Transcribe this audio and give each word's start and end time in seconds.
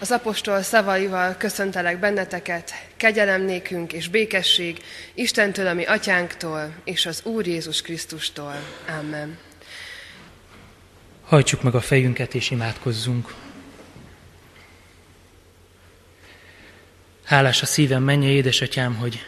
Az 0.00 0.10
apostol 0.10 0.62
szavaival 0.62 1.34
köszöntelek 1.36 1.98
benneteket, 1.98 2.72
kegyelem 2.96 3.42
nékünk 3.42 3.92
és 3.92 4.08
békesség 4.08 4.82
Istentől, 5.14 5.66
ami 5.66 5.84
atyánktól, 5.84 6.74
és 6.84 7.06
az 7.06 7.20
Úr 7.24 7.46
Jézus 7.46 7.82
Krisztustól. 7.82 8.54
Amen. 9.00 9.38
Hajtsuk 11.24 11.62
meg 11.62 11.74
a 11.74 11.80
fejünket 11.80 12.34
és 12.34 12.50
imádkozzunk. 12.50 13.34
Hálás 17.24 17.62
a 17.62 17.66
szívem, 17.66 18.02
menje 18.02 18.28
édesatyám, 18.28 18.94
hogy 18.94 19.24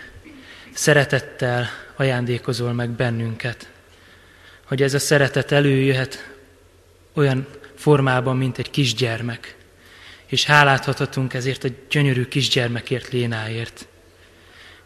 szeretettel 0.73 1.69
ajándékozol 1.97 2.73
meg 2.73 2.91
bennünket. 2.91 3.71
Hogy 4.65 4.83
ez 4.83 4.95
a 4.95 4.99
szeretet 4.99 5.53
előjöhet 5.53 6.31
olyan 7.15 7.47
formában, 7.77 8.37
mint 8.37 8.59
egy 8.59 8.71
kisgyermek. 8.71 9.61
És 10.33 10.45
hálát 10.45 10.89
adhatunk 10.89 11.35
ezért 11.35 11.65
a 11.65 11.69
gyönyörű 11.91 12.25
kisgyermekért, 12.25 13.09
Lénáért. 13.09 13.89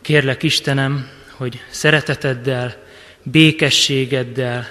Kérlek 0.00 0.42
Istenem, 0.42 1.10
hogy 1.30 1.60
szereteteddel, 1.70 2.82
békességeddel, 3.22 4.68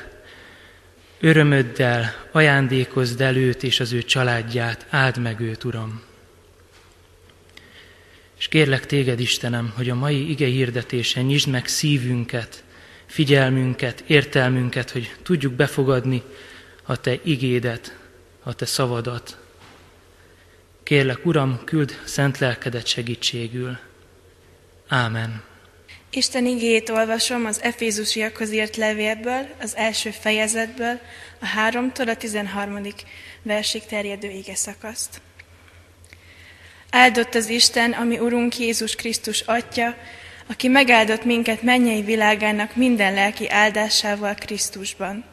örömöddel 1.20 2.16
ajándékozd 2.32 3.22
el 3.22 3.36
őt 3.36 3.64
és 3.64 3.80
az 3.80 3.92
ő 3.92 4.04
családját, 4.04 4.86
áld 4.90 5.18
meg 5.18 5.40
őt, 5.40 5.64
Uram. 5.64 6.02
És 8.38 8.48
kérlek 8.48 8.86
téged, 8.86 9.20
Istenem, 9.20 9.74
hogy 9.76 9.90
a 9.90 9.96
mai 9.96 10.30
ige 10.30 10.48
hirdetésen 10.48 11.26
nyisd 11.26 11.48
meg 11.48 11.68
szívünket, 11.68 12.64
figyelmünket, 13.06 14.04
értelmünket, 14.08 14.92
hogy 14.92 15.16
tudjuk 15.24 15.54
befogadni 15.54 16.22
a 16.84 16.98
te 16.98 17.20
igédet, 17.24 17.98
a 18.44 18.54
te 18.54 18.66
szavadat. 18.66 19.44
Kérlek, 20.86 21.26
Uram, 21.26 21.62
küld 21.64 22.02
szent 22.06 22.38
lelkedet 22.38 22.88
segítségül. 22.88 23.78
Ámen. 24.88 25.44
Isten 26.10 26.46
igéjét 26.46 26.90
olvasom 26.90 27.46
az 27.46 27.62
Efézusiakhoz 27.62 28.52
írt 28.52 28.76
levélből, 28.76 29.48
az 29.62 29.76
első 29.76 30.12
fejezetből, 30.12 31.00
a 31.40 31.46
3-tól 31.70 32.08
a 32.08 32.16
13. 32.16 32.80
versig 33.42 33.86
terjedő 33.86 34.30
ige 34.30 34.56
szakaszt. 34.56 35.22
Áldott 36.90 37.36
az 37.36 37.50
Isten, 37.50 37.92
ami 37.92 38.20
Urunk 38.20 38.58
Jézus 38.60 38.96
Krisztus 38.96 39.42
Atya, 39.42 39.96
aki 40.48 40.68
megáldott 40.68 41.24
minket 41.24 41.62
mennyei 41.62 42.02
világának 42.02 42.76
minden 42.76 43.14
lelki 43.14 43.50
áldásával 43.50 44.34
Krisztusban. 44.34 45.26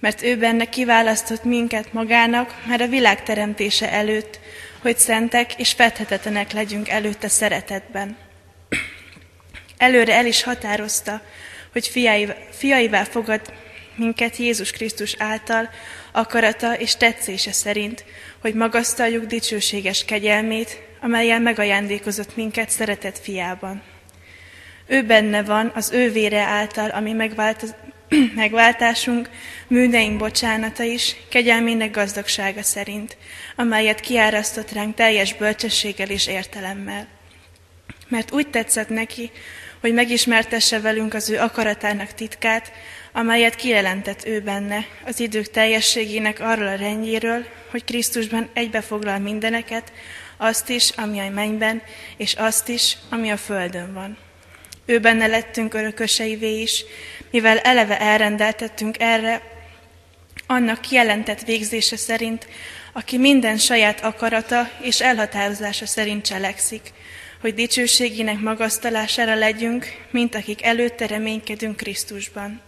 Mert 0.00 0.22
ő 0.22 0.36
benne 0.36 0.64
kiválasztott 0.64 1.44
minket 1.44 1.92
magának 1.92 2.62
már 2.66 2.80
a 2.80 2.88
világ 2.88 3.22
teremtése 3.22 3.92
előtt, 3.92 4.40
hogy 4.82 4.96
szentek 4.98 5.58
és 5.58 5.72
fedhetetlenek 5.72 6.52
legyünk 6.52 6.88
előtte 6.88 7.28
szeretetben. 7.28 8.16
Előre 9.76 10.14
el 10.14 10.26
is 10.26 10.42
határozta, 10.42 11.22
hogy 11.72 11.90
fiaivá 12.50 13.04
fogad 13.04 13.40
minket 13.96 14.36
Jézus 14.36 14.70
Krisztus 14.70 15.14
által, 15.18 15.70
akarata 16.12 16.78
és 16.78 16.96
tetszése 16.96 17.52
szerint, 17.52 18.04
hogy 18.40 18.54
magasztaljuk 18.54 19.24
dicsőséges 19.24 20.04
kegyelmét, 20.04 20.82
amelyen 21.00 21.42
megajándékozott 21.42 22.36
minket 22.36 22.70
szeretett 22.70 23.18
fiában. 23.18 23.82
Ő 24.86 25.02
benne 25.02 25.42
van 25.42 25.72
az 25.74 25.90
ő 25.92 26.10
vére 26.10 26.40
által, 26.40 26.90
ami 26.90 27.12
megváltásunk, 28.34 29.30
műneink 29.66 30.18
bocsánata 30.18 30.82
is, 30.82 31.16
kegyelmének 31.28 31.90
gazdagsága 31.90 32.62
szerint, 32.62 33.16
amelyet 33.56 34.00
kiárasztott 34.00 34.72
ránk 34.72 34.94
teljes 34.94 35.34
bölcsességgel 35.34 36.08
és 36.08 36.26
értelemmel. 36.26 37.08
Mert 38.08 38.32
úgy 38.32 38.48
tetszett 38.48 38.88
neki, 38.88 39.30
hogy 39.80 39.92
megismertesse 39.92 40.80
velünk 40.80 41.14
az 41.14 41.30
ő 41.30 41.38
akaratának 41.38 42.14
titkát, 42.14 42.72
amelyet 43.12 43.54
kijelentett 43.54 44.26
ő 44.26 44.40
benne, 44.40 44.86
az 45.06 45.20
idők 45.20 45.50
teljességének 45.50 46.40
arról 46.40 46.66
a 46.66 46.76
rendjéről, 46.76 47.44
hogy 47.70 47.84
Krisztusban 47.84 48.48
egybefoglal 48.52 49.18
mindeneket, 49.18 49.92
azt 50.36 50.68
is, 50.68 50.90
ami 50.90 51.18
a 51.18 51.30
mennyben, 51.30 51.82
és 52.16 52.34
azt 52.34 52.68
is, 52.68 52.96
ami 53.10 53.30
a 53.30 53.36
földön 53.36 53.92
van. 53.92 54.16
Ő 54.90 54.98
benne 54.98 55.26
lettünk 55.26 55.74
örököseivé 55.74 56.60
is, 56.60 56.84
mivel 57.30 57.58
eleve 57.58 58.00
elrendeltettünk 58.00 59.00
erre, 59.00 59.42
annak 60.46 60.80
kijelentett 60.80 61.42
végzése 61.42 61.96
szerint, 61.96 62.46
aki 62.92 63.18
minden 63.18 63.58
saját 63.58 64.00
akarata 64.00 64.70
és 64.80 65.00
elhatározása 65.00 65.86
szerint 65.86 66.26
cselekszik, 66.26 66.92
hogy 67.40 67.54
dicsőségének 67.54 68.40
magasztalására 68.40 69.34
legyünk, 69.34 69.86
mint 70.10 70.34
akik 70.34 70.64
előtte 70.64 71.06
reménykedünk 71.06 71.76
Krisztusban. 71.76 72.60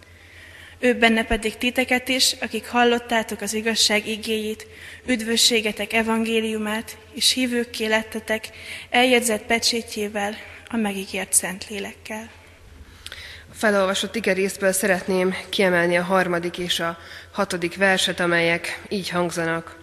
Ő 0.78 0.94
benne 0.94 1.24
pedig 1.24 1.56
titeket 1.56 2.08
is, 2.08 2.34
akik 2.40 2.68
hallottátok 2.68 3.40
az 3.40 3.54
igazság 3.54 4.06
igéjét, 4.06 4.66
üdvösségetek 5.06 5.92
evangéliumát, 5.92 6.96
és 7.14 7.32
hívőkké 7.32 7.86
lettetek 7.86 8.48
eljegyzett 8.90 9.42
pecsétjével, 9.42 10.36
a 10.72 10.76
megígért 10.76 11.32
szent 11.32 11.68
lélekkel. 11.68 12.30
A 13.50 13.54
felolvasott 13.54 14.14
ige 14.14 14.32
részből 14.32 14.72
szeretném 14.72 15.34
kiemelni 15.48 15.96
a 15.96 16.02
harmadik 16.02 16.58
és 16.58 16.80
a 16.80 16.98
hatodik 17.30 17.76
verset, 17.76 18.20
amelyek 18.20 18.80
így 18.88 19.08
hangzanak. 19.08 19.76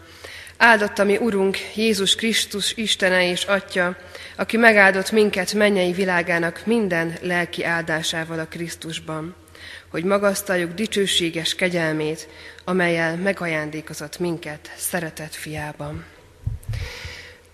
Áldott 0.58 1.00
a 1.00 1.04
mi 1.04 1.18
Urunk, 1.18 1.58
Jézus 1.76 2.16
Krisztus 2.16 2.74
Istene 2.76 3.30
és 3.30 3.44
Atya, 3.44 3.98
aki 4.36 4.58
megáldott 4.58 5.12
minket 5.12 5.54
mennyei 5.54 5.92
világának 5.92 6.62
minden 6.66 7.18
lelki 7.22 7.64
áldásával 7.64 8.40
a 8.40 8.48
Krisztusban, 8.48 9.36
hogy 9.90 10.04
magasztaljuk 10.04 10.74
dicsőséges 10.74 11.56
kegyelmét, 11.56 12.28
amelyel 12.64 13.16
megajándékozott 13.16 14.20
minket 14.20 14.72
szeretett 14.78 15.36
fiában. 15.36 16.06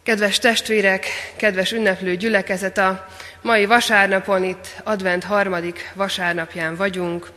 Kedves 0.05 0.39
testvérek, 0.39 1.07
kedves 1.35 1.71
ünneplő 1.71 2.15
gyülekezet, 2.15 2.77
a 2.77 3.07
mai 3.45 3.65
vasárnapon 3.65 4.43
itt 4.43 4.67
advent 4.83 5.23
harmadik 5.23 5.91
vasárnapján 5.93 6.75
vagyunk. 6.75 7.27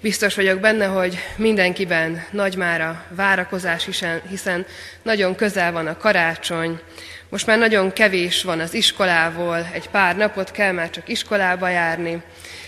Biztos 0.00 0.34
vagyok 0.34 0.60
benne, 0.60 0.86
hogy 0.86 1.18
mindenkiben 1.36 2.24
nagy 2.30 2.56
már 2.56 2.80
a 2.80 3.04
várakozás, 3.08 3.88
hiszen 4.28 4.66
nagyon 5.02 5.34
közel 5.34 5.72
van 5.72 5.86
a 5.86 5.96
karácsony. 5.96 6.80
Most 7.28 7.46
már 7.46 7.58
nagyon 7.58 7.92
kevés 7.92 8.42
van 8.42 8.60
az 8.60 8.74
iskolával, 8.74 9.68
egy 9.72 9.88
pár 9.88 10.16
napot 10.16 10.50
kell 10.50 10.72
már 10.72 10.90
csak 10.90 11.08
iskolába 11.08 11.68
járni, 11.68 12.22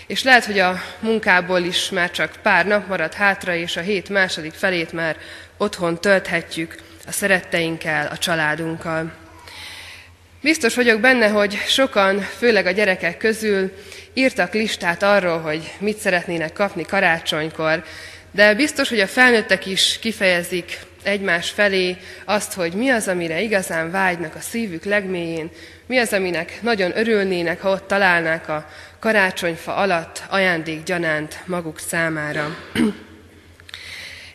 és 0.07 0.23
lehet, 0.23 0.45
hogy 0.45 0.59
a 0.59 0.81
munkából 0.99 1.59
is 1.59 1.89
már 1.89 2.11
csak 2.11 2.31
pár 2.41 2.65
nap 2.65 2.87
marad 2.87 3.13
hátra, 3.13 3.55
és 3.55 3.77
a 3.77 3.81
hét 3.81 4.09
második 4.09 4.53
felét 4.53 4.91
már 4.91 5.17
otthon 5.57 6.01
tölthetjük 6.01 6.75
a 7.07 7.11
szeretteinkkel, 7.11 8.07
a 8.11 8.17
családunkkal. 8.17 9.26
Biztos 10.41 10.75
vagyok 10.75 10.99
benne, 10.99 11.27
hogy 11.27 11.53
sokan, 11.67 12.19
főleg 12.19 12.65
a 12.65 12.71
gyerekek 12.71 13.17
közül 13.17 13.71
írtak 14.13 14.53
listát 14.53 15.03
arról, 15.03 15.39
hogy 15.39 15.73
mit 15.79 15.97
szeretnének 15.97 16.53
kapni 16.53 16.83
karácsonykor, 16.83 17.83
de 18.31 18.53
biztos, 18.53 18.89
hogy 18.89 18.99
a 18.99 19.07
felnőttek 19.07 19.65
is 19.65 19.99
kifejezik 20.01 20.79
egymás 21.03 21.49
felé 21.49 21.97
azt, 22.25 22.53
hogy 22.53 22.73
mi 22.73 22.89
az, 22.89 23.07
amire 23.07 23.41
igazán 23.41 23.91
vágynak 23.91 24.35
a 24.35 24.39
szívük 24.39 24.83
legmélyén, 24.83 25.49
mi 25.85 25.97
az, 25.97 26.13
aminek 26.13 26.61
nagyon 26.61 26.97
örülnének, 26.97 27.61
ha 27.61 27.69
ott 27.69 27.87
találnák 27.87 28.49
a 28.49 28.69
karácsonyfa 28.99 29.75
alatt 29.75 30.23
ajándékgyanánt 30.29 31.39
maguk 31.45 31.79
számára. 31.79 32.57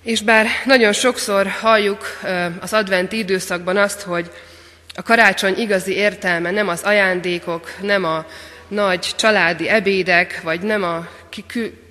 És 0.02 0.22
bár 0.22 0.46
nagyon 0.64 0.92
sokszor 0.92 1.46
halljuk 1.46 2.20
az 2.60 2.72
adventi 2.72 3.18
időszakban 3.18 3.76
azt, 3.76 4.00
hogy 4.00 4.30
a 4.94 5.02
karácsony 5.02 5.58
igazi 5.58 5.92
értelme 5.92 6.50
nem 6.50 6.68
az 6.68 6.82
ajándékok, 6.82 7.74
nem 7.80 8.04
a 8.04 8.26
nagy 8.68 9.12
családi 9.16 9.68
ebédek, 9.68 10.40
vagy 10.42 10.60
nem 10.60 10.82
a 10.82 11.08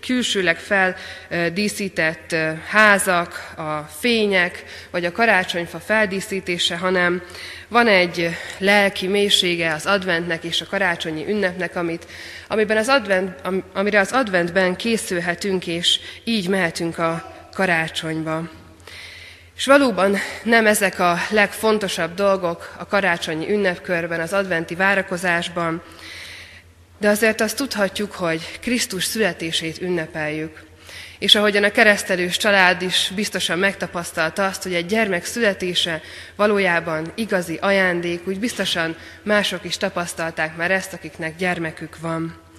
külsőleg 0.02 0.58
feldíszített 0.58 2.36
házak, 2.68 3.54
a 3.58 3.78
fények, 4.00 4.64
vagy 4.92 5.06
a 5.06 5.12
karácsonyfa 5.12 5.80
feldíszítése, 5.80 6.78
hanem 6.78 7.22
van 7.68 7.88
egy 7.88 8.30
lelki 8.58 9.08
mélysége 9.08 9.74
az 9.74 9.86
adventnek 9.86 10.44
és 10.44 10.62
a 10.62 10.66
karácsonyi 10.66 11.26
ünnepnek, 11.30 11.76
amit, 11.76 12.08
amiben 12.48 12.78
az 12.78 12.88
advent, 12.88 13.42
amire 13.74 14.00
az 14.00 14.12
adventben 14.12 14.76
készülhetünk, 14.76 15.68
és 15.68 16.00
így 16.24 16.48
mehetünk 16.48 16.98
a 16.98 17.34
karácsonyba. 17.54 18.61
És 19.62 19.68
valóban 19.68 20.18
nem 20.44 20.68
ezek 20.68 21.00
a 21.00 21.18
legfontosabb 21.30 22.14
dolgok 22.14 22.74
a 22.78 22.86
karácsonyi 22.86 23.52
ünnepkörben, 23.52 24.20
az 24.20 24.34
adventi 24.34 24.76
várakozásban, 24.76 25.82
de 27.00 27.10
azért 27.10 27.42
azt 27.42 27.58
tudhatjuk, 27.58 28.12
hogy 28.12 28.60
Krisztus 28.62 29.04
születését 29.04 29.82
ünnepeljük. 29.82 30.64
És 31.20 31.36
ahogyan 31.36 31.64
a 31.64 31.72
keresztelős 31.72 32.38
család 32.38 32.82
is 32.82 33.12
biztosan 33.16 33.60
megtapasztalta 33.60 34.46
azt, 34.46 34.64
hogy 34.64 34.74
egy 34.74 34.86
gyermek 34.86 35.26
születése 35.26 36.02
valójában 36.36 37.12
igazi 37.16 37.58
ajándék, 37.62 38.28
úgy 38.28 38.40
biztosan 38.40 38.96
mások 39.24 39.64
is 39.64 39.78
tapasztalták 39.78 40.56
már 40.56 40.72
ezt, 40.72 40.94
akiknek 40.94 41.36
gyermekük 41.36 41.98
van. 42.00 42.51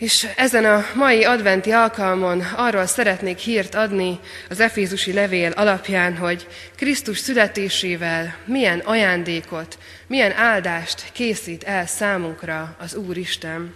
És 0.00 0.26
ezen 0.36 0.64
a 0.64 0.86
mai 0.94 1.24
adventi 1.24 1.70
alkalmon 1.70 2.40
arról 2.40 2.86
szeretnék 2.86 3.38
hírt 3.38 3.74
adni 3.74 4.18
az 4.48 4.60
Efézusi 4.60 5.12
levél 5.12 5.50
alapján, 5.50 6.16
hogy 6.16 6.46
Krisztus 6.76 7.18
születésével 7.18 8.36
milyen 8.44 8.78
ajándékot, 8.78 9.78
milyen 10.06 10.32
áldást 10.32 11.04
készít 11.12 11.62
el 11.62 11.86
számunkra 11.86 12.76
az 12.78 12.94
Úristen. 12.94 13.74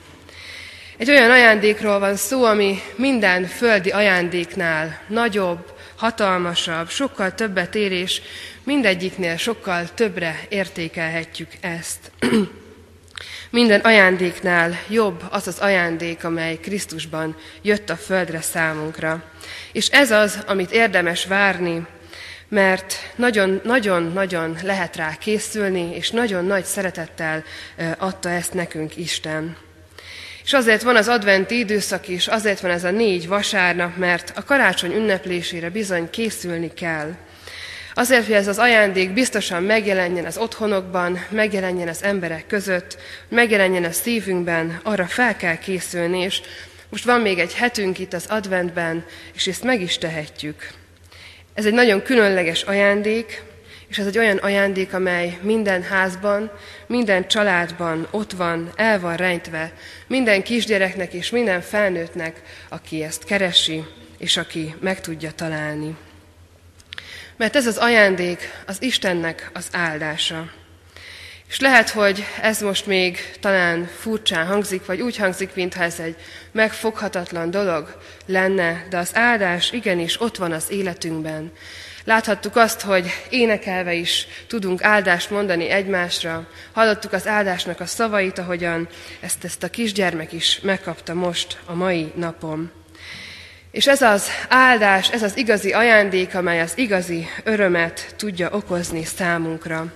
Egy 0.96 1.10
olyan 1.10 1.30
ajándékról 1.30 1.98
van 1.98 2.16
szó, 2.16 2.44
ami 2.44 2.78
minden 2.96 3.46
földi 3.46 3.90
ajándéknál 3.90 5.00
nagyobb, 5.08 5.72
hatalmasabb, 5.96 6.88
sokkal 6.88 7.34
többet 7.34 7.74
ér, 7.74 7.92
és 7.92 8.20
mindegyiknél 8.62 9.36
sokkal 9.36 9.94
többre 9.94 10.40
értékelhetjük 10.48 11.50
ezt. 11.60 12.10
Minden 13.54 13.80
ajándéknál 13.80 14.78
jobb 14.88 15.22
az 15.30 15.46
az 15.46 15.58
ajándék, 15.58 16.24
amely 16.24 16.56
Krisztusban 16.56 17.36
jött 17.62 17.90
a 17.90 17.96
földre 17.96 18.40
számunkra. 18.40 19.22
És 19.72 19.88
ez 19.88 20.10
az, 20.10 20.38
amit 20.46 20.70
érdemes 20.70 21.26
várni, 21.26 21.86
mert 22.48 22.94
nagyon-nagyon-nagyon 23.16 24.58
lehet 24.62 24.96
rá 24.96 25.16
készülni, 25.18 25.94
és 25.94 26.10
nagyon 26.10 26.44
nagy 26.44 26.64
szeretettel 26.64 27.44
adta 27.98 28.30
ezt 28.30 28.54
nekünk 28.54 28.96
Isten. 28.96 29.56
És 30.44 30.52
azért 30.52 30.82
van 30.82 30.96
az 30.96 31.08
adventi 31.08 31.58
időszak 31.58 32.08
is, 32.08 32.26
azért 32.26 32.60
van 32.60 32.70
ez 32.70 32.84
a 32.84 32.90
négy 32.90 33.28
vasárnap, 33.28 33.96
mert 33.96 34.32
a 34.36 34.44
karácsony 34.44 34.92
ünneplésére 34.92 35.70
bizony 35.70 36.10
készülni 36.10 36.72
kell. 36.72 37.14
Azért, 37.94 38.24
hogy 38.24 38.34
ez 38.34 38.48
az 38.48 38.58
ajándék 38.58 39.12
biztosan 39.12 39.62
megjelenjen 39.62 40.24
az 40.24 40.36
otthonokban, 40.36 41.26
megjelenjen 41.28 41.88
az 41.88 42.02
emberek 42.02 42.46
között, 42.46 42.96
megjelenjen 43.28 43.84
a 43.84 43.92
szívünkben, 43.92 44.80
arra 44.82 45.06
fel 45.06 45.36
kell 45.36 45.58
készülni, 45.58 46.20
és 46.20 46.40
most 46.88 47.04
van 47.04 47.20
még 47.20 47.38
egy 47.38 47.54
hetünk 47.54 47.98
itt 47.98 48.12
az 48.12 48.26
adventben, 48.28 49.04
és 49.34 49.46
ezt 49.46 49.62
meg 49.62 49.80
is 49.80 49.98
tehetjük. 49.98 50.70
Ez 51.54 51.66
egy 51.66 51.72
nagyon 51.72 52.02
különleges 52.02 52.62
ajándék, 52.62 53.42
és 53.88 53.98
ez 53.98 54.06
egy 54.06 54.18
olyan 54.18 54.36
ajándék, 54.36 54.94
amely 54.94 55.38
minden 55.42 55.82
házban, 55.82 56.50
minden 56.86 57.28
családban 57.28 58.08
ott 58.10 58.32
van, 58.32 58.72
el 58.76 59.00
van 59.00 59.16
rejtve, 59.16 59.72
minden 60.06 60.42
kisgyereknek 60.42 61.12
és 61.12 61.30
minden 61.30 61.60
felnőttnek, 61.60 62.42
aki 62.68 63.02
ezt 63.02 63.24
keresi, 63.24 63.84
és 64.18 64.36
aki 64.36 64.74
meg 64.80 65.00
tudja 65.00 65.32
találni. 65.32 65.96
Mert 67.36 67.56
ez 67.56 67.66
az 67.66 67.76
ajándék 67.76 68.50
az 68.66 68.82
Istennek 68.82 69.50
az 69.52 69.68
áldása. 69.72 70.50
És 71.48 71.60
lehet, 71.60 71.90
hogy 71.90 72.24
ez 72.40 72.60
most 72.60 72.86
még 72.86 73.18
talán 73.40 73.88
furcsán 73.98 74.46
hangzik, 74.46 74.86
vagy 74.86 75.00
úgy 75.00 75.16
hangzik, 75.16 75.54
mintha 75.54 75.82
ez 75.82 75.98
egy 75.98 76.16
megfoghatatlan 76.52 77.50
dolog 77.50 78.00
lenne, 78.26 78.86
de 78.90 78.98
az 78.98 79.10
áldás 79.14 79.72
igenis 79.72 80.20
ott 80.20 80.36
van 80.36 80.52
az 80.52 80.70
életünkben. 80.70 81.52
Láthattuk 82.04 82.56
azt, 82.56 82.80
hogy 82.80 83.10
énekelve 83.30 83.94
is 83.94 84.26
tudunk 84.46 84.82
áldást 84.82 85.30
mondani 85.30 85.68
egymásra. 85.68 86.48
Hallottuk 86.72 87.12
az 87.12 87.26
áldásnak 87.26 87.80
a 87.80 87.86
szavait, 87.86 88.38
ahogyan 88.38 88.88
ezt, 89.20 89.44
ezt 89.44 89.62
a 89.62 89.70
kisgyermek 89.70 90.32
is 90.32 90.60
megkapta 90.62 91.14
most 91.14 91.58
a 91.66 91.74
mai 91.74 92.12
napon. 92.14 92.83
És 93.74 93.86
ez 93.86 94.02
az 94.02 94.28
áldás, 94.48 95.10
ez 95.10 95.22
az 95.22 95.36
igazi 95.36 95.72
ajándék, 95.72 96.34
amely 96.34 96.60
az 96.60 96.72
igazi 96.74 97.26
örömet 97.44 98.14
tudja 98.16 98.50
okozni 98.50 99.04
számunkra. 99.04 99.86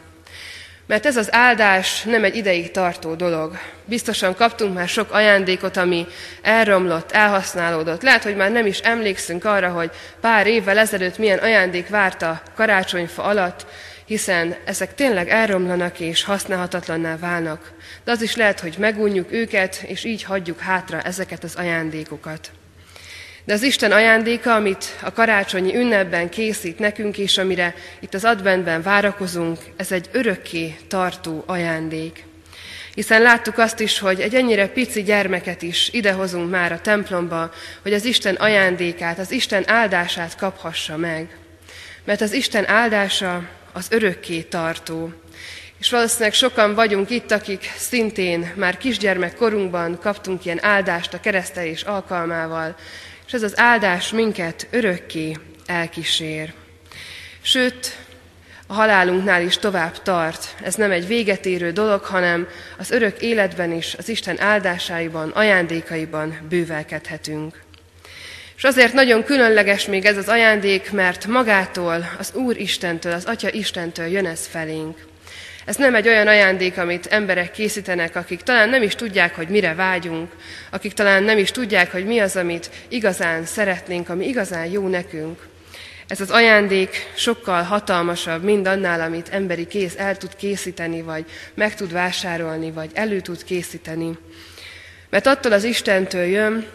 Mert 0.86 1.06
ez 1.06 1.16
az 1.16 1.34
áldás 1.34 2.02
nem 2.02 2.24
egy 2.24 2.36
ideig 2.36 2.70
tartó 2.70 3.14
dolog. 3.14 3.58
Biztosan 3.84 4.34
kaptunk 4.34 4.74
már 4.74 4.88
sok 4.88 5.12
ajándékot, 5.12 5.76
ami 5.76 6.06
elromlott, 6.42 7.12
elhasználódott. 7.12 8.02
Lehet, 8.02 8.22
hogy 8.22 8.36
már 8.36 8.50
nem 8.50 8.66
is 8.66 8.78
emlékszünk 8.78 9.44
arra, 9.44 9.70
hogy 9.70 9.90
pár 10.20 10.46
évvel 10.46 10.78
ezelőtt 10.78 11.18
milyen 11.18 11.38
ajándék 11.38 11.88
várta 11.88 12.42
karácsonyfa 12.54 13.22
alatt, 13.22 13.66
hiszen 14.04 14.56
ezek 14.64 14.94
tényleg 14.94 15.28
elromlanak 15.28 16.00
és 16.00 16.24
használhatatlanná 16.24 17.16
válnak. 17.16 17.72
De 18.04 18.10
az 18.10 18.22
is 18.22 18.36
lehet, 18.36 18.60
hogy 18.60 18.76
megunjuk 18.78 19.32
őket, 19.32 19.82
és 19.86 20.04
így 20.04 20.22
hagyjuk 20.22 20.60
hátra 20.60 21.00
ezeket 21.00 21.44
az 21.44 21.54
ajándékokat. 21.54 22.50
De 23.48 23.54
az 23.54 23.62
Isten 23.62 23.92
ajándéka, 23.92 24.54
amit 24.54 24.96
a 25.02 25.12
karácsonyi 25.12 25.76
ünnepben 25.76 26.28
készít 26.28 26.78
nekünk, 26.78 27.18
és 27.18 27.38
amire 27.38 27.74
itt 28.00 28.14
az 28.14 28.24
adventben 28.24 28.82
várakozunk, 28.82 29.58
ez 29.76 29.92
egy 29.92 30.08
örökké 30.12 30.76
tartó 30.88 31.42
ajándék. 31.46 32.24
Hiszen 32.94 33.22
láttuk 33.22 33.58
azt 33.58 33.80
is, 33.80 33.98
hogy 33.98 34.20
egy 34.20 34.34
ennyire 34.34 34.68
pici 34.68 35.02
gyermeket 35.02 35.62
is 35.62 35.88
idehozunk 35.92 36.50
már 36.50 36.72
a 36.72 36.80
templomba, 36.80 37.52
hogy 37.82 37.92
az 37.92 38.04
Isten 38.04 38.34
ajándékát, 38.34 39.18
az 39.18 39.30
Isten 39.30 39.68
áldását 39.68 40.36
kaphassa 40.36 40.96
meg. 40.96 41.36
Mert 42.04 42.20
az 42.20 42.32
Isten 42.32 42.68
áldása 42.68 43.48
az 43.72 43.86
örökké 43.90 44.40
tartó. 44.40 45.12
És 45.78 45.90
valószínűleg 45.90 46.32
sokan 46.32 46.74
vagyunk 46.74 47.10
itt, 47.10 47.30
akik 47.30 47.72
szintén 47.76 48.52
már 48.56 48.76
kisgyermek 48.76 49.34
korunkban 49.34 49.98
kaptunk 50.00 50.44
ilyen 50.44 50.64
áldást 50.64 51.14
a 51.14 51.20
keresztelés 51.20 51.82
alkalmával, 51.82 52.76
és 53.28 53.34
ez 53.34 53.42
az 53.42 53.58
áldás 53.58 54.10
minket 54.10 54.66
örökké 54.70 55.36
elkísér. 55.66 56.52
Sőt, 57.40 57.96
a 58.66 58.72
halálunknál 58.72 59.42
is 59.42 59.58
tovább 59.58 60.02
tart. 60.02 60.54
Ez 60.62 60.74
nem 60.74 60.90
egy 60.90 61.06
véget 61.06 61.46
érő 61.46 61.70
dolog, 61.70 62.02
hanem 62.02 62.48
az 62.78 62.90
örök 62.90 63.20
életben 63.20 63.72
is, 63.72 63.94
az 63.94 64.08
Isten 64.08 64.40
áldásáiban, 64.40 65.30
ajándékaiban 65.30 66.38
bővelkedhetünk. 66.48 67.62
És 68.56 68.64
azért 68.64 68.92
nagyon 68.92 69.24
különleges 69.24 69.86
még 69.86 70.04
ez 70.04 70.16
az 70.16 70.28
ajándék, 70.28 70.90
mert 70.90 71.26
magától, 71.26 72.10
az 72.18 72.32
Úr 72.34 72.56
Istentől, 72.56 73.12
az 73.12 73.24
Atya 73.24 73.52
Istentől 73.52 74.06
jön 74.06 74.26
ez 74.26 74.46
felénk. 74.46 75.07
Ez 75.68 75.76
nem 75.76 75.94
egy 75.94 76.08
olyan 76.08 76.26
ajándék, 76.26 76.78
amit 76.78 77.06
emberek 77.06 77.50
készítenek, 77.50 78.16
akik 78.16 78.40
talán 78.40 78.68
nem 78.68 78.82
is 78.82 78.94
tudják, 78.94 79.34
hogy 79.34 79.48
mire 79.48 79.74
vágyunk, 79.74 80.32
akik 80.70 80.92
talán 80.92 81.22
nem 81.22 81.38
is 81.38 81.50
tudják, 81.50 81.92
hogy 81.92 82.06
mi 82.06 82.18
az, 82.18 82.36
amit 82.36 82.70
igazán 82.88 83.44
szeretnénk, 83.44 84.08
ami 84.08 84.28
igazán 84.28 84.66
jó 84.66 84.88
nekünk. 84.88 85.46
Ez 86.06 86.20
az 86.20 86.30
ajándék 86.30 87.10
sokkal 87.14 87.62
hatalmasabb 87.62 88.42
mind 88.42 88.66
annál, 88.66 89.00
amit 89.00 89.28
emberi 89.28 89.66
kéz 89.66 89.96
el 89.96 90.16
tud 90.16 90.36
készíteni, 90.36 91.02
vagy 91.02 91.24
meg 91.54 91.74
tud 91.74 91.92
vásárolni, 91.92 92.70
vagy 92.70 92.90
elő 92.94 93.20
tud 93.20 93.44
készíteni. 93.44 94.18
Mert 95.10 95.26
attól 95.26 95.52
az 95.52 95.64
Istentől 95.64 96.24
jön, 96.24 96.66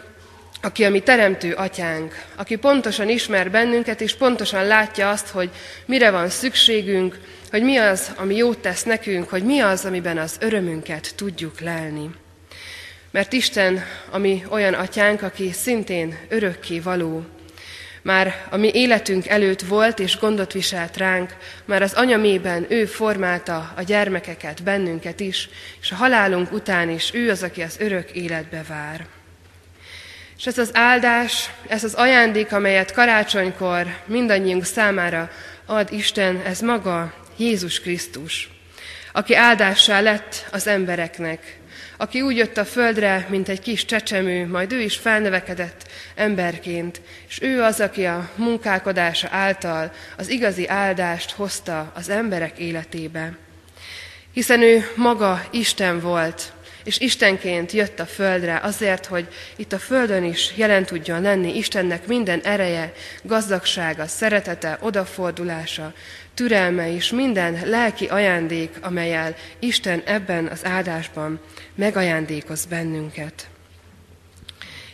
aki 0.62 0.84
a 0.84 0.90
mi 0.90 1.00
teremtő 1.00 1.52
atyánk, 1.52 2.24
aki 2.36 2.56
pontosan 2.56 3.08
ismer 3.08 3.50
bennünket, 3.50 4.00
és 4.00 4.14
pontosan 4.14 4.66
látja 4.66 5.10
azt, 5.10 5.28
hogy 5.28 5.50
mire 5.86 6.10
van 6.10 6.28
szükségünk, 6.28 7.18
hogy 7.54 7.62
mi 7.62 7.76
az, 7.76 8.12
ami 8.16 8.36
jót 8.36 8.58
tesz 8.58 8.82
nekünk, 8.82 9.28
hogy 9.28 9.44
mi 9.44 9.60
az, 9.60 9.84
amiben 9.84 10.18
az 10.18 10.36
örömünket 10.40 11.12
tudjuk 11.16 11.60
lelni. 11.60 12.10
Mert 13.10 13.32
Isten, 13.32 13.84
ami 14.10 14.44
olyan 14.48 14.74
atyánk, 14.74 15.22
aki 15.22 15.52
szintén 15.52 16.18
örökké 16.28 16.78
való, 16.80 17.24
már 18.02 18.46
a 18.50 18.56
mi 18.56 18.70
életünk 18.72 19.28
előtt 19.28 19.60
volt 19.60 19.98
és 19.98 20.18
gondot 20.18 20.52
viselt 20.52 20.96
ránk, 20.96 21.36
már 21.64 21.82
az 21.82 21.92
anyamében 21.92 22.66
ő 22.68 22.84
formálta 22.84 23.72
a 23.76 23.82
gyermekeket, 23.82 24.62
bennünket 24.62 25.20
is, 25.20 25.48
és 25.80 25.90
a 25.90 25.94
halálunk 25.94 26.52
után 26.52 26.90
is 26.90 27.10
ő 27.12 27.30
az, 27.30 27.42
aki 27.42 27.62
az 27.62 27.76
örök 27.78 28.10
életbe 28.10 28.64
vár. 28.68 29.06
És 30.36 30.46
ez 30.46 30.58
az 30.58 30.70
áldás, 30.72 31.50
ez 31.68 31.84
az 31.84 31.94
ajándék, 31.94 32.52
amelyet 32.52 32.92
karácsonykor 32.92 33.86
mindannyiunk 34.06 34.64
számára 34.64 35.30
ad 35.66 35.92
Isten, 35.92 36.40
ez 36.44 36.60
maga 36.60 37.22
Jézus 37.36 37.80
Krisztus, 37.80 38.50
aki 39.12 39.34
áldássá 39.34 40.00
lett 40.00 40.46
az 40.52 40.66
embereknek, 40.66 41.58
aki 41.96 42.20
úgy 42.20 42.36
jött 42.36 42.56
a 42.56 42.64
földre, 42.64 43.26
mint 43.28 43.48
egy 43.48 43.60
kis 43.60 43.84
csecsemő, 43.84 44.46
majd 44.46 44.72
ő 44.72 44.80
is 44.80 44.96
felnövekedett 44.96 45.88
emberként, 46.14 47.00
és 47.28 47.42
ő 47.42 47.62
az, 47.62 47.80
aki 47.80 48.04
a 48.04 48.30
munkálkodása 48.36 49.28
által 49.30 49.92
az 50.16 50.28
igazi 50.28 50.68
áldást 50.68 51.30
hozta 51.30 51.92
az 51.94 52.08
emberek 52.08 52.58
életébe. 52.58 53.36
Hiszen 54.32 54.62
ő 54.62 54.90
maga 54.96 55.44
Isten 55.50 56.00
volt, 56.00 56.52
és 56.84 56.98
Istenként 56.98 57.72
jött 57.72 58.00
a 58.00 58.06
földre 58.06 58.60
azért, 58.62 59.06
hogy 59.06 59.28
itt 59.56 59.72
a 59.72 59.78
földön 59.78 60.24
is 60.24 60.52
jelen 60.56 60.84
tudjon 60.84 61.22
lenni 61.22 61.56
Istennek 61.56 62.06
minden 62.06 62.40
ereje, 62.40 62.92
gazdagsága, 63.22 64.06
szeretete, 64.06 64.78
odafordulása, 64.80 65.92
türelme 66.34 66.94
és 66.94 67.10
minden 67.10 67.60
lelki 67.64 68.06
ajándék, 68.06 68.70
amelyel 68.80 69.34
Isten 69.58 70.02
ebben 70.04 70.46
az 70.46 70.64
áldásban 70.64 71.40
megajándékoz 71.74 72.64
bennünket. 72.64 73.48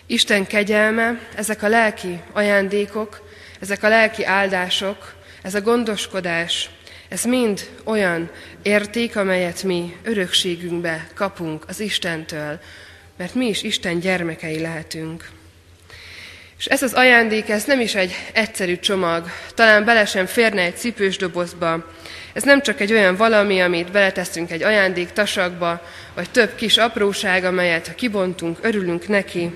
Isten 0.06 0.46
kegyelme, 0.46 1.20
ezek 1.34 1.62
a 1.62 1.68
lelki 1.68 2.20
ajándékok, 2.32 3.28
ezek 3.60 3.82
a 3.82 3.88
lelki 3.88 4.24
áldások, 4.24 5.14
ez 5.42 5.54
a 5.54 5.60
gondoskodás, 5.60 6.70
ez 7.08 7.24
mind 7.24 7.70
olyan 7.84 8.30
érték, 8.62 9.16
amelyet 9.16 9.62
mi 9.62 9.96
örökségünkbe 10.02 11.06
kapunk 11.14 11.64
az 11.68 11.80
Istentől, 11.80 12.60
mert 13.16 13.34
mi 13.34 13.46
is 13.46 13.62
Isten 13.62 14.00
gyermekei 14.00 14.60
lehetünk. 14.60 15.28
És 16.60 16.66
ez 16.66 16.82
az 16.82 16.92
ajándék, 16.92 17.48
ez 17.48 17.64
nem 17.64 17.80
is 17.80 17.94
egy 17.94 18.14
egyszerű 18.32 18.78
csomag, 18.78 19.24
talán 19.54 19.84
bele 19.84 20.04
sem 20.04 20.26
férne 20.26 20.62
egy 20.62 20.76
cipős 20.76 21.16
dobozba. 21.16 21.92
Ez 22.32 22.42
nem 22.42 22.62
csak 22.62 22.80
egy 22.80 22.92
olyan 22.92 23.16
valami, 23.16 23.60
amit 23.60 23.90
beleteszünk 23.90 24.50
egy 24.50 24.62
ajándék 24.62 25.10
tasakba, 25.12 25.82
vagy 26.14 26.30
több 26.30 26.54
kis 26.54 26.76
apróság, 26.76 27.44
amelyet 27.44 27.86
ha 27.86 27.94
kibontunk, 27.94 28.58
örülünk 28.60 29.08
neki. 29.08 29.50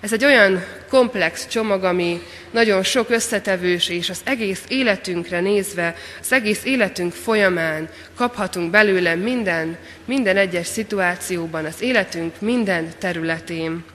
Ez 0.00 0.12
egy 0.12 0.24
olyan 0.24 0.64
komplex 0.88 1.46
csomag, 1.46 1.84
ami 1.84 2.22
nagyon 2.50 2.82
sok 2.82 3.10
összetevős, 3.10 3.88
és 3.88 4.10
az 4.10 4.20
egész 4.24 4.62
életünkre 4.68 5.40
nézve, 5.40 5.96
az 6.20 6.32
egész 6.32 6.64
életünk 6.64 7.12
folyamán 7.12 7.88
kaphatunk 8.16 8.70
belőle 8.70 9.14
minden, 9.14 9.76
minden 10.04 10.36
egyes 10.36 10.66
szituációban, 10.66 11.64
az 11.64 11.82
életünk 11.82 12.40
minden 12.40 12.88
területén. 12.98 13.93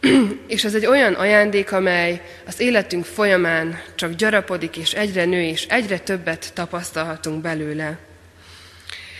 és 0.46 0.64
ez 0.64 0.74
egy 0.74 0.86
olyan 0.86 1.14
ajándék, 1.14 1.72
amely 1.72 2.22
az 2.46 2.60
életünk 2.60 3.04
folyamán 3.04 3.80
csak 3.94 4.12
gyarapodik, 4.12 4.76
és 4.76 4.92
egyre 4.92 5.24
nő, 5.24 5.42
és 5.42 5.66
egyre 5.68 5.98
többet 5.98 6.50
tapasztalhatunk 6.54 7.40
belőle. 7.42 7.98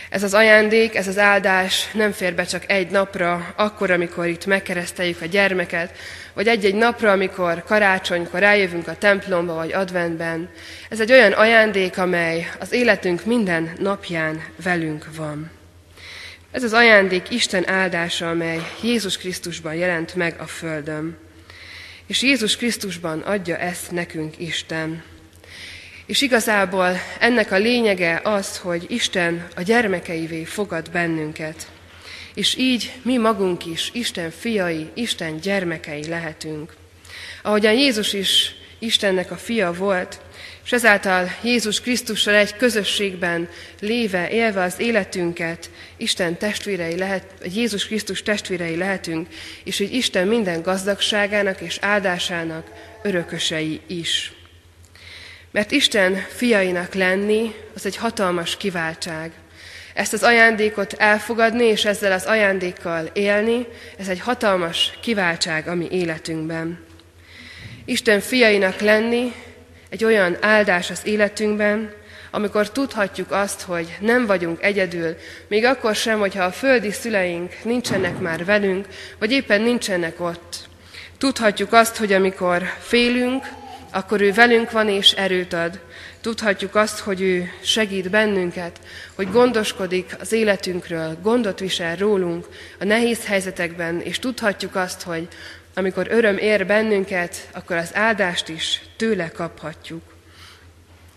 Ez 0.09 0.23
az 0.23 0.33
ajándék, 0.33 0.95
ez 0.95 1.07
az 1.07 1.17
áldás 1.17 1.91
nem 1.93 2.11
fér 2.11 2.35
be 2.35 2.43
csak 2.43 2.71
egy 2.71 2.91
napra, 2.91 3.53
akkor, 3.55 3.91
amikor 3.91 4.27
itt 4.27 4.45
megkereszteljük 4.45 5.21
a 5.21 5.25
gyermeket, 5.25 5.97
vagy 6.33 6.47
egy-egy 6.47 6.75
napra, 6.75 7.11
amikor 7.11 7.63
karácsonykor 7.63 8.43
eljövünk 8.43 8.87
a 8.87 8.97
templomba, 8.97 9.53
vagy 9.53 9.73
adventben. 9.73 10.49
Ez 10.89 10.99
egy 10.99 11.11
olyan 11.11 11.31
ajándék, 11.31 11.97
amely 11.97 12.51
az 12.59 12.71
életünk 12.71 13.25
minden 13.25 13.71
napján 13.79 14.43
velünk 14.63 15.05
van. 15.15 15.56
Ez 16.57 16.63
az 16.63 16.73
ajándék 16.73 17.29
Isten 17.29 17.69
áldása, 17.69 18.29
amely 18.29 18.59
Jézus 18.81 19.17
Krisztusban 19.17 19.75
jelent 19.75 20.15
meg 20.15 20.35
a 20.39 20.45
Földön. 20.45 21.17
És 22.07 22.21
Jézus 22.21 22.55
Krisztusban 22.55 23.19
adja 23.19 23.57
ezt 23.57 23.91
nekünk 23.91 24.39
Isten. 24.39 25.03
És 26.05 26.21
igazából 26.21 26.97
ennek 27.19 27.51
a 27.51 27.57
lényege 27.57 28.21
az, 28.23 28.57
hogy 28.57 28.85
Isten 28.87 29.47
a 29.55 29.61
gyermekeivé 29.61 30.43
fogad 30.43 30.91
bennünket. 30.91 31.67
És 32.33 32.55
így 32.55 32.93
mi 33.01 33.17
magunk 33.17 33.65
is 33.65 33.89
Isten 33.93 34.31
fiai, 34.31 34.89
Isten 34.93 35.39
gyermekei 35.39 36.07
lehetünk. 36.07 36.73
Ahogyan 37.41 37.73
Jézus 37.73 38.13
is 38.13 38.55
Istennek 38.79 39.31
a 39.31 39.37
fia 39.37 39.73
volt, 39.73 40.19
és 40.67 40.73
ezáltal 40.73 41.35
Jézus 41.43 41.81
Krisztussal 41.81 42.33
egy 42.33 42.55
közösségben 42.55 43.49
léve, 43.79 44.29
élve 44.29 44.63
az 44.63 44.79
életünket, 44.79 45.69
Isten 45.97 46.37
testvérei 46.37 46.97
lehet, 46.97 47.23
Jézus 47.53 47.85
Krisztus 47.85 48.23
testvérei 48.23 48.75
lehetünk, 48.75 49.27
és 49.63 49.77
hogy 49.77 49.93
Isten 49.93 50.27
minden 50.27 50.61
gazdagságának 50.61 51.61
és 51.61 51.77
áldásának 51.81 52.67
örökösei 53.03 53.81
is. 53.87 54.31
Mert 55.51 55.71
Isten 55.71 56.25
fiainak 56.35 56.93
lenni, 56.93 57.53
az 57.75 57.85
egy 57.85 57.97
hatalmas 57.97 58.57
kiváltság. 58.57 59.31
Ezt 59.93 60.13
az 60.13 60.23
ajándékot 60.23 60.93
elfogadni, 60.93 61.65
és 61.65 61.85
ezzel 61.85 62.11
az 62.11 62.25
ajándékkal 62.25 63.09
élni, 63.13 63.67
ez 63.97 64.07
egy 64.07 64.19
hatalmas 64.19 64.97
kiváltság 65.01 65.67
a 65.67 65.75
mi 65.75 65.87
életünkben. 65.91 66.85
Isten 67.85 68.19
fiainak 68.19 68.79
lenni 68.79 69.33
egy 69.89 70.03
olyan 70.03 70.37
áldás 70.41 70.89
az 70.89 71.01
életünkben, 71.03 71.91
amikor 72.31 72.71
tudhatjuk 72.71 73.31
azt, 73.31 73.61
hogy 73.61 73.97
nem 73.99 74.25
vagyunk 74.25 74.63
egyedül, 74.63 75.15
még 75.47 75.65
akkor 75.65 75.95
sem, 75.95 76.19
hogyha 76.19 76.43
a 76.43 76.51
földi 76.51 76.91
szüleink 76.91 77.53
nincsenek 77.63 78.19
már 78.19 78.45
velünk, 78.45 78.87
vagy 79.19 79.31
éppen 79.31 79.61
nincsenek 79.61 80.19
ott. 80.19 80.67
Tudhatjuk 81.17 81.73
azt, 81.73 81.97
hogy 81.97 82.13
amikor 82.13 82.63
félünk, 82.79 83.43
akkor 83.91 84.21
ő 84.21 84.33
velünk 84.33 84.71
van 84.71 84.89
és 84.89 85.11
erőt 85.11 85.53
ad. 85.53 85.79
Tudhatjuk 86.21 86.75
azt, 86.75 86.99
hogy 86.99 87.21
ő 87.21 87.49
segít 87.63 88.09
bennünket, 88.09 88.79
hogy 89.15 89.31
gondoskodik 89.31 90.15
az 90.19 90.31
életünkről, 90.31 91.17
gondot 91.21 91.59
visel 91.59 91.95
rólunk 91.95 92.47
a 92.79 92.83
nehéz 92.83 93.25
helyzetekben, 93.25 94.01
és 94.01 94.19
tudhatjuk 94.19 94.75
azt, 94.75 95.01
hogy 95.01 95.27
amikor 95.77 96.07
öröm 96.09 96.37
ér 96.37 96.65
bennünket, 96.65 97.47
akkor 97.53 97.75
az 97.75 97.89
áldást 97.93 98.49
is 98.49 98.81
tőle 98.95 99.31
kaphatjuk. 99.31 100.15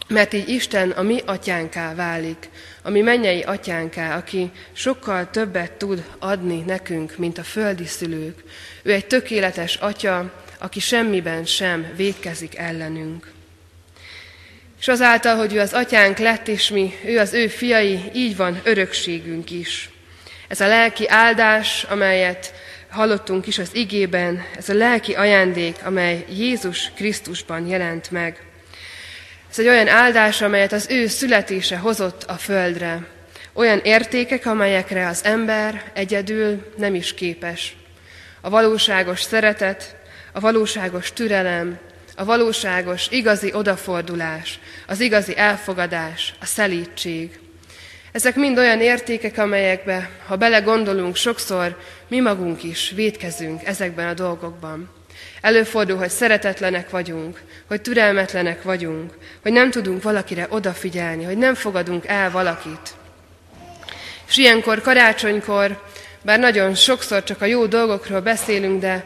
Mert 0.09 0.33
így 0.33 0.49
Isten 0.49 0.91
a 0.91 1.03
mi 1.03 1.21
atyánká 1.27 1.95
válik, 1.95 2.49
a 2.83 2.91
mi 2.91 3.01
mennyei 3.01 3.43
atyánká, 3.43 4.17
aki 4.17 4.51
sokkal 4.73 5.31
többet 5.31 5.73
tud 5.73 6.05
adni 6.19 6.61
nekünk, 6.61 7.17
mint 7.17 7.39
a 7.39 7.43
földi 7.43 7.87
szülők. 7.87 8.43
Ő 8.83 8.93
egy 8.93 9.07
tökéletes 9.07 9.77
atya, 9.77 10.33
aki 10.59 10.81
semmiben 10.81 11.45
sem 11.45 11.93
védkezik 11.97 12.59
ellenünk. 12.59 13.33
És 14.81 14.89
azáltal, 14.89 15.37
hogy 15.37 15.55
ő 15.55 15.61
az 15.61 15.73
atyánk 15.73 16.19
lett, 16.19 16.49
és 16.49 16.69
mi, 16.69 16.95
ő 17.05 17.19
az 17.19 17.33
ő 17.33 17.49
fiai, 17.49 18.01
így 18.15 18.37
van 18.37 18.61
örökségünk 18.65 19.51
is. 19.51 19.91
Ez 20.49 20.61
a 20.61 20.67
lelki 20.67 21.09
áldás, 21.09 21.85
amelyet 21.85 22.55
hallottunk 22.91 23.47
is 23.47 23.59
az 23.59 23.71
igében, 23.73 24.43
ez 24.57 24.69
a 24.69 24.75
lelki 24.75 25.15
ajándék, 25.15 25.77
amely 25.85 26.25
Jézus 26.29 26.91
Krisztusban 26.95 27.67
jelent 27.67 28.11
meg. 28.11 28.43
Ez 29.51 29.59
egy 29.59 29.69
olyan 29.69 29.89
áldás, 29.89 30.43
amelyet 30.43 30.73
az 30.73 30.87
ő 30.91 31.07
születése 31.07 31.77
hozott 31.77 32.23
a 32.23 32.35
földre. 32.35 33.07
Olyan 33.53 33.79
értékek, 33.79 34.47
amelyekre 34.47 35.07
az 35.07 35.25
ember 35.25 35.91
egyedül 35.95 36.73
nem 36.77 36.95
is 36.95 37.15
képes. 37.15 37.77
A 38.41 38.51
valóságos 38.51 39.23
szeretet, 39.23 39.97
a 40.33 40.41
valóságos 40.41 41.13
türelem, 41.13 41.79
a 42.17 42.25
valóságos 42.25 43.09
igazi 43.11 43.53
odafordulás, 43.53 44.61
az 44.87 45.01
igazi 45.01 45.37
elfogadás, 45.37 46.35
a 46.41 46.47
szelítség. 46.47 47.41
Ezek 48.13 48.35
mind 48.35 48.59
olyan 48.59 48.81
értékek, 48.81 49.39
amelyekbe, 49.39 50.11
ha 50.27 50.37
belegondolunk, 50.37 51.17
sokszor 51.17 51.77
mi 52.09 52.21
magunk 52.21 52.63
is 52.63 52.93
védkezünk 52.95 53.65
ezekben 53.65 54.09
a 54.09 54.15
dolgokban. 54.15 54.91
Előfordul, 55.41 55.97
hogy 55.97 56.11
szeretetlenek 56.11 56.91
vagyunk, 56.91 57.41
hogy 57.67 57.81
türelmetlenek 57.81 58.63
vagyunk, 58.63 59.13
hogy 59.43 59.53
nem 59.53 59.71
tudunk 59.71 60.03
valakire 60.03 60.47
odafigyelni, 60.49 61.25
hogy 61.25 61.39
nem 61.39 61.55
fogadunk 61.55 62.07
el 62.07 62.31
valakit. 62.31 62.95
És 64.29 64.37
ilyenkor, 64.37 64.81
karácsonykor, 64.81 65.83
bár 66.23 66.39
nagyon 66.39 66.75
sokszor 66.75 67.23
csak 67.23 67.43
a 67.43 67.45
jó 67.45 67.67
dolgokról 67.67 68.21
beszélünk, 68.21 68.81
de 68.81 69.05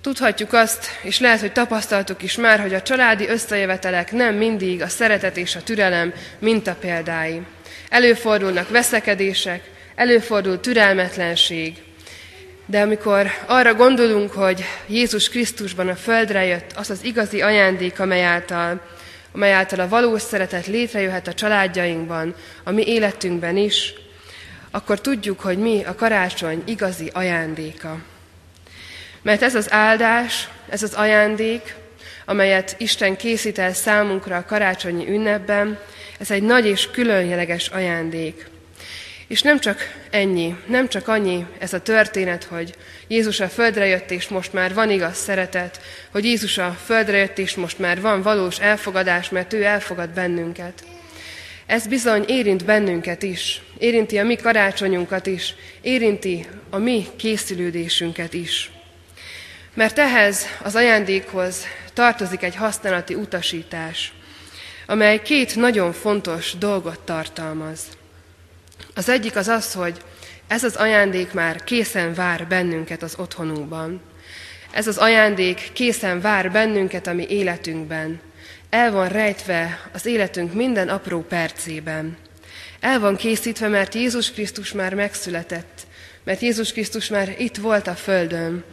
tudhatjuk 0.00 0.52
azt, 0.52 0.86
és 1.02 1.20
lehet, 1.20 1.40
hogy 1.40 1.52
tapasztaltuk 1.52 2.22
is 2.22 2.36
már, 2.36 2.60
hogy 2.60 2.74
a 2.74 2.82
családi 2.82 3.28
összejövetelek 3.28 4.12
nem 4.12 4.34
mindig 4.34 4.82
a 4.82 4.88
szeretet 4.88 5.36
és 5.36 5.56
a 5.56 5.62
türelem 5.62 6.12
mintapeldái. 6.38 7.42
Előfordulnak 7.90 8.68
veszekedések, 8.68 9.70
előfordul 9.94 10.60
türelmetlenség, 10.60 11.76
de 12.66 12.80
amikor 12.80 13.30
arra 13.46 13.74
gondolunk, 13.74 14.32
hogy 14.32 14.64
Jézus 14.86 15.28
Krisztusban 15.28 15.88
a 15.88 15.94
földre 15.94 16.44
jött, 16.44 16.72
az 16.74 16.90
az 16.90 17.04
igazi 17.04 17.40
ajándék, 17.40 18.00
amely 18.00 18.24
által, 18.24 18.80
amely 19.32 19.52
által 19.52 19.80
a 19.80 19.88
valós 19.88 20.22
szeretet 20.22 20.66
létrejöhet 20.66 21.26
a 21.26 21.34
családjainkban, 21.34 22.34
a 22.64 22.70
mi 22.70 22.86
életünkben 22.86 23.56
is, 23.56 23.92
akkor 24.70 25.00
tudjuk, 25.00 25.40
hogy 25.40 25.58
mi 25.58 25.84
a 25.84 25.94
karácsony 25.94 26.62
igazi 26.66 27.10
ajándéka. 27.12 27.98
Mert 29.22 29.42
ez 29.42 29.54
az 29.54 29.72
áldás, 29.72 30.48
ez 30.68 30.82
az 30.82 30.94
ajándék, 30.94 31.74
amelyet 32.24 32.74
Isten 32.78 33.16
készít 33.16 33.58
el 33.58 33.72
számunkra 33.72 34.36
a 34.36 34.44
karácsonyi 34.44 35.08
ünnepben, 35.08 35.78
ez 36.20 36.30
egy 36.30 36.42
nagy 36.42 36.66
és 36.66 36.90
különleges 36.90 37.68
ajándék. 37.68 38.48
És 39.26 39.42
nem 39.42 39.60
csak 39.60 39.78
ennyi, 40.10 40.56
nem 40.66 40.88
csak 40.88 41.08
annyi 41.08 41.46
ez 41.58 41.72
a 41.72 41.82
történet, 41.82 42.44
hogy 42.44 42.74
Jézus 43.08 43.40
a 43.40 43.48
földre 43.48 43.86
jött, 43.86 44.10
és 44.10 44.28
most 44.28 44.52
már 44.52 44.74
van 44.74 44.90
igaz 44.90 45.16
szeretet, 45.16 45.80
hogy 46.10 46.24
Jézus 46.24 46.58
a 46.58 46.76
földre 46.84 47.16
jött, 47.16 47.38
és 47.38 47.54
most 47.54 47.78
már 47.78 48.00
van 48.00 48.22
valós 48.22 48.58
elfogadás, 48.58 49.28
mert 49.28 49.52
ő 49.52 49.64
elfogad 49.64 50.10
bennünket. 50.10 50.84
Ez 51.66 51.86
bizony 51.86 52.24
érint 52.26 52.64
bennünket 52.64 53.22
is, 53.22 53.62
érinti 53.78 54.18
a 54.18 54.24
mi 54.24 54.36
karácsonyunkat 54.36 55.26
is, 55.26 55.54
érinti 55.80 56.46
a 56.70 56.78
mi 56.78 57.06
készülődésünket 57.16 58.32
is. 58.32 58.70
Mert 59.74 59.98
ehhez 59.98 60.46
az 60.62 60.74
ajándékhoz 60.74 61.64
tartozik 61.92 62.42
egy 62.42 62.56
használati 62.56 63.14
utasítás, 63.14 64.12
amely 64.90 65.22
két 65.22 65.56
nagyon 65.56 65.92
fontos 65.92 66.54
dolgot 66.58 67.00
tartalmaz. 67.00 67.80
Az 68.94 69.08
egyik 69.08 69.36
az 69.36 69.48
az, 69.48 69.72
hogy 69.72 69.96
ez 70.46 70.64
az 70.64 70.76
ajándék 70.76 71.32
már 71.32 71.64
készen 71.64 72.14
vár 72.14 72.46
bennünket 72.46 73.02
az 73.02 73.14
otthonunkban. 73.18 74.00
Ez 74.70 74.86
az 74.86 74.96
ajándék 74.96 75.70
készen 75.72 76.20
vár 76.20 76.50
bennünket 76.50 77.06
a 77.06 77.12
mi 77.12 77.26
életünkben. 77.28 78.20
El 78.70 78.92
van 78.92 79.08
rejtve 79.08 79.80
az 79.92 80.06
életünk 80.06 80.54
minden 80.54 80.88
apró 80.88 81.20
percében. 81.20 82.16
El 82.80 83.00
van 83.00 83.16
készítve, 83.16 83.68
mert 83.68 83.94
Jézus 83.94 84.32
Krisztus 84.32 84.72
már 84.72 84.94
megszületett, 84.94 85.86
mert 86.24 86.40
Jézus 86.40 86.72
Krisztus 86.72 87.08
már 87.08 87.34
itt 87.38 87.56
volt 87.56 87.86
a 87.86 87.94
Földön, 87.94 88.64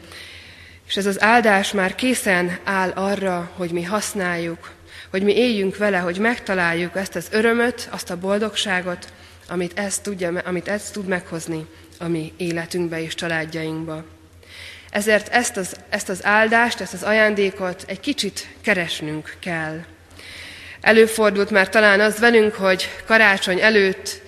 és 0.87 0.97
ez 0.97 1.05
az 1.05 1.21
áldás 1.21 1.71
már 1.71 1.95
készen 1.95 2.57
áll 2.63 2.89
arra, 2.89 3.51
hogy 3.55 3.71
mi 3.71 3.83
használjuk, 3.83 4.75
hogy 5.17 5.25
mi 5.25 5.37
éljünk 5.37 5.77
vele, 5.77 5.97
hogy 5.97 6.17
megtaláljuk 6.17 6.95
ezt 6.95 7.15
az 7.15 7.27
örömöt, 7.31 7.87
azt 7.91 8.09
a 8.09 8.17
boldogságot, 8.17 9.07
amit 9.47 9.79
ez, 9.79 9.99
tudja, 9.99 10.41
amit 10.45 10.67
ez 10.67 10.91
tud 10.91 11.07
meghozni 11.07 11.65
a 11.99 12.07
mi 12.07 12.33
életünkbe 12.37 13.01
és 13.01 13.15
családjainkba. 13.15 14.03
Ezért 14.89 15.27
ezt 15.27 15.57
az, 15.57 15.75
ezt 15.89 16.09
az 16.09 16.25
áldást, 16.25 16.81
ezt 16.81 16.93
az 16.93 17.03
ajándékot 17.03 17.83
egy 17.87 17.99
kicsit 17.99 18.47
keresnünk 18.61 19.35
kell. 19.39 19.79
Előfordult 20.81 21.49
már 21.49 21.69
talán 21.69 21.99
az 21.99 22.19
velünk, 22.19 22.53
hogy 22.53 22.89
karácsony 23.05 23.59
előtt 23.61 24.21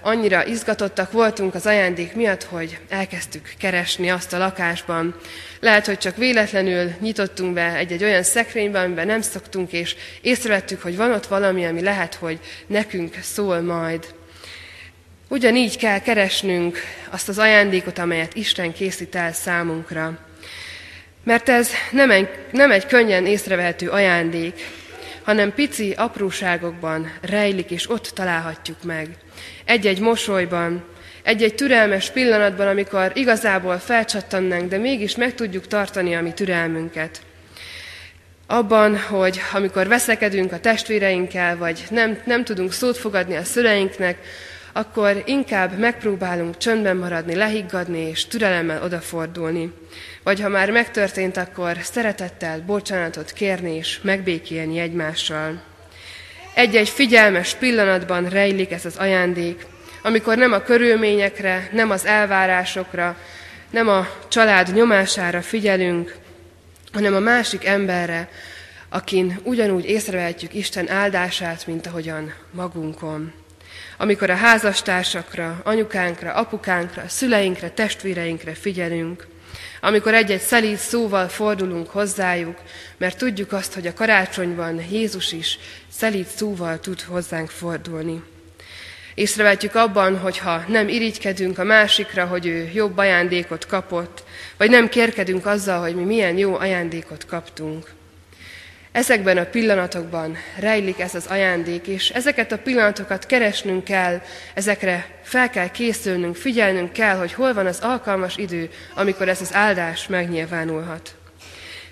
annyira 0.00 0.46
izgatottak 0.46 1.12
voltunk 1.12 1.54
az 1.54 1.66
ajándék 1.66 2.14
miatt, 2.14 2.42
hogy 2.42 2.78
elkezdtük 2.88 3.54
keresni 3.58 4.10
azt 4.10 4.32
a 4.32 4.38
lakásban. 4.38 5.14
Lehet, 5.60 5.86
hogy 5.86 5.98
csak 5.98 6.16
véletlenül 6.16 6.90
nyitottunk 7.00 7.54
be 7.54 7.74
egy-egy 7.74 8.04
olyan 8.04 8.22
szekrénybe, 8.22 8.80
amiben 8.80 9.06
nem 9.06 9.20
szoktunk, 9.20 9.72
és 9.72 9.96
észrevettük, 10.20 10.82
hogy 10.82 10.96
van 10.96 11.12
ott 11.12 11.26
valami, 11.26 11.64
ami 11.64 11.82
lehet, 11.82 12.14
hogy 12.14 12.38
nekünk 12.66 13.18
szól 13.22 13.60
majd. 13.60 14.14
Ugyanígy 15.28 15.76
kell 15.76 15.98
keresnünk 15.98 16.78
azt 17.10 17.28
az 17.28 17.38
ajándékot, 17.38 17.98
amelyet 17.98 18.34
Isten 18.34 18.72
készít 18.72 19.14
el 19.14 19.32
számunkra. 19.32 20.18
Mert 21.24 21.48
ez 21.48 21.70
nem 21.90 22.10
egy, 22.10 22.28
nem 22.50 22.70
egy 22.70 22.86
könnyen 22.86 23.26
észrevehető 23.26 23.88
ajándék, 23.88 24.60
hanem 25.24 25.54
pici 25.54 25.92
apróságokban 25.96 27.12
rejlik, 27.20 27.70
és 27.70 27.90
ott 27.90 28.10
találhatjuk 28.14 28.82
meg. 28.82 29.08
Egy-egy 29.64 30.00
mosolyban, 30.00 30.84
egy-egy 31.22 31.54
türelmes 31.54 32.10
pillanatban, 32.10 32.66
amikor 32.66 33.12
igazából 33.14 33.78
felcsattannánk, 33.78 34.68
de 34.68 34.78
mégis 34.78 35.16
meg 35.16 35.34
tudjuk 35.34 35.66
tartani 35.66 36.14
a 36.14 36.22
mi 36.22 36.32
türelmünket. 36.32 37.20
Abban, 38.46 38.98
hogy 38.98 39.40
amikor 39.52 39.88
veszekedünk 39.88 40.52
a 40.52 40.60
testvéreinkkel, 40.60 41.56
vagy 41.56 41.84
nem, 41.90 42.18
nem 42.24 42.44
tudunk 42.44 42.72
szót 42.72 42.96
fogadni 42.96 43.36
a 43.36 43.44
szüleinknek, 43.44 44.18
akkor 44.76 45.22
inkább 45.26 45.78
megpróbálunk 45.78 46.56
csöndben 46.56 46.96
maradni, 46.96 47.34
lehiggadni 47.34 47.98
és 47.98 48.26
türelemmel 48.26 48.82
odafordulni. 48.82 49.72
Vagy 50.22 50.40
ha 50.40 50.48
már 50.48 50.70
megtörtént, 50.70 51.36
akkor 51.36 51.76
szeretettel 51.82 52.60
bocsánatot 52.66 53.32
kérni 53.32 53.74
és 53.76 54.00
megbékélni 54.02 54.78
egymással. 54.78 55.62
Egy-egy 56.54 56.88
figyelmes 56.88 57.54
pillanatban 57.54 58.28
rejlik 58.28 58.72
ez 58.72 58.84
az 58.84 58.96
ajándék, 58.96 59.66
amikor 60.02 60.36
nem 60.36 60.52
a 60.52 60.62
körülményekre, 60.62 61.68
nem 61.72 61.90
az 61.90 62.06
elvárásokra, 62.06 63.16
nem 63.70 63.88
a 63.88 64.08
család 64.28 64.74
nyomására 64.74 65.42
figyelünk, 65.42 66.16
hanem 66.92 67.14
a 67.14 67.18
másik 67.18 67.64
emberre, 67.64 68.28
akin 68.88 69.40
ugyanúgy 69.42 69.84
észrevehetjük 69.84 70.54
Isten 70.54 70.90
áldását, 70.90 71.66
mint 71.66 71.86
ahogyan 71.86 72.34
magunkon 72.50 73.43
amikor 73.98 74.30
a 74.30 74.34
házastársakra, 74.34 75.60
anyukánkra, 75.64 76.32
apukánkra, 76.32 77.04
szüleinkre, 77.08 77.70
testvéreinkre 77.70 78.54
figyelünk, 78.54 79.26
amikor 79.80 80.14
egy-egy 80.14 80.40
szelíd 80.40 80.76
szóval 80.76 81.28
fordulunk 81.28 81.88
hozzájuk, 81.88 82.58
mert 82.96 83.18
tudjuk 83.18 83.52
azt, 83.52 83.74
hogy 83.74 83.86
a 83.86 83.94
karácsonyban 83.94 84.80
Jézus 84.90 85.32
is 85.32 85.58
szelíd 85.88 86.26
szóval 86.26 86.80
tud 86.80 87.00
hozzánk 87.00 87.50
fordulni. 87.50 88.22
Észrevetjük 89.14 89.74
abban, 89.74 90.18
hogyha 90.18 90.64
nem 90.68 90.88
irigykedünk 90.88 91.58
a 91.58 91.64
másikra, 91.64 92.26
hogy 92.26 92.46
ő 92.46 92.70
jobb 92.74 92.98
ajándékot 92.98 93.66
kapott, 93.66 94.24
vagy 94.56 94.70
nem 94.70 94.88
kérkedünk 94.88 95.46
azzal, 95.46 95.80
hogy 95.80 95.94
mi 95.94 96.02
milyen 96.02 96.38
jó 96.38 96.54
ajándékot 96.54 97.26
kaptunk. 97.26 97.90
Ezekben 98.94 99.36
a 99.36 99.44
pillanatokban 99.44 100.36
rejlik 100.58 101.00
ez 101.00 101.14
az 101.14 101.26
ajándék, 101.26 101.86
és 101.86 102.10
ezeket 102.10 102.52
a 102.52 102.58
pillanatokat 102.58 103.26
keresnünk 103.26 103.84
kell, 103.84 104.20
ezekre 104.54 105.06
fel 105.22 105.50
kell 105.50 105.70
készülnünk, 105.70 106.36
figyelnünk 106.36 106.92
kell, 106.92 107.16
hogy 107.16 107.32
hol 107.32 107.54
van 107.54 107.66
az 107.66 107.78
alkalmas 107.80 108.36
idő, 108.36 108.70
amikor 108.94 109.28
ez 109.28 109.40
az 109.40 109.54
áldás 109.54 110.06
megnyilvánulhat. 110.06 111.14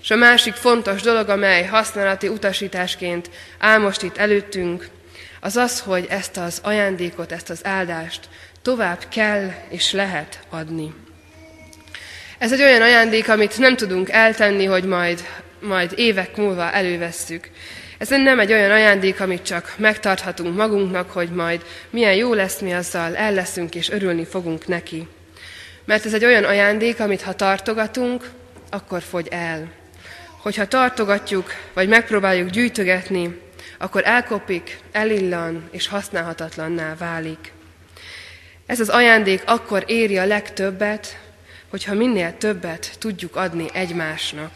És 0.01 0.11
a 0.11 0.15
másik 0.15 0.53
fontos 0.53 1.01
dolog, 1.01 1.29
amely 1.29 1.63
használati 1.63 2.27
utasításként 2.27 3.29
áll 3.59 3.79
most 3.79 4.03
itt 4.03 4.17
előttünk, 4.17 4.87
az 5.39 5.55
az, 5.55 5.79
hogy 5.79 6.05
ezt 6.09 6.37
az 6.37 6.59
ajándékot, 6.63 7.31
ezt 7.31 7.49
az 7.49 7.65
áldást 7.65 8.29
tovább 8.61 8.99
kell 9.09 9.51
és 9.69 9.91
lehet 9.91 10.39
adni. 10.49 10.93
Ez 12.37 12.51
egy 12.51 12.61
olyan 12.61 12.81
ajándék, 12.81 13.29
amit 13.29 13.57
nem 13.57 13.75
tudunk 13.75 14.09
eltenni, 14.09 14.65
hogy 14.65 14.83
majd 14.83 15.23
majd 15.63 15.93
évek 15.95 16.35
múlva 16.35 16.71
elővesszük. 16.71 17.49
Ez 17.97 18.09
nem 18.09 18.39
egy 18.39 18.51
olyan 18.51 18.71
ajándék, 18.71 19.19
amit 19.19 19.41
csak 19.41 19.73
megtarthatunk 19.77 20.55
magunknak, 20.55 21.11
hogy 21.11 21.29
majd 21.29 21.65
milyen 21.89 22.15
jó 22.15 22.33
lesz 22.33 22.59
mi 22.59 22.73
azzal, 22.73 23.15
el 23.15 23.33
leszünk 23.33 23.75
és 23.75 23.89
örülni 23.89 24.25
fogunk 24.25 24.67
neki. 24.67 25.07
Mert 25.85 26.05
ez 26.05 26.13
egy 26.13 26.25
olyan 26.25 26.43
ajándék, 26.43 26.99
amit 26.99 27.21
ha 27.21 27.33
tartogatunk, 27.33 28.29
akkor 28.69 29.01
fogy 29.01 29.27
el. 29.31 29.71
Hogyha 30.41 30.67
tartogatjuk, 30.67 31.51
vagy 31.73 31.87
megpróbáljuk 31.87 32.49
gyűjtögetni, 32.49 33.39
akkor 33.77 34.01
elkopik, 34.05 34.77
elillan 34.91 35.63
és 35.71 35.87
használhatatlanná 35.87 36.95
válik. 36.95 37.51
Ez 38.65 38.79
az 38.79 38.89
ajándék 38.89 39.41
akkor 39.45 39.83
éri 39.87 40.17
a 40.17 40.25
legtöbbet, 40.25 41.17
hogyha 41.69 41.93
minél 41.93 42.37
többet 42.37 42.91
tudjuk 42.99 43.35
adni 43.35 43.65
egymásnak. 43.73 44.51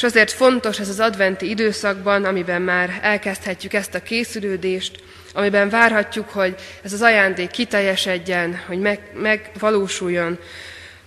És 0.00 0.06
azért 0.06 0.32
fontos 0.32 0.78
ez 0.78 0.88
az 0.88 1.00
adventi 1.00 1.48
időszakban, 1.48 2.24
amiben 2.24 2.62
már 2.62 2.98
elkezdhetjük 3.02 3.72
ezt 3.72 3.94
a 3.94 4.02
készülődést, 4.02 5.02
amiben 5.34 5.68
várhatjuk, 5.68 6.28
hogy 6.28 6.54
ez 6.82 6.92
az 6.92 7.02
ajándék 7.02 7.50
kiteljesedjen, 7.50 8.60
hogy 8.66 8.78
meg, 8.78 9.00
megvalósuljon, 9.14 10.38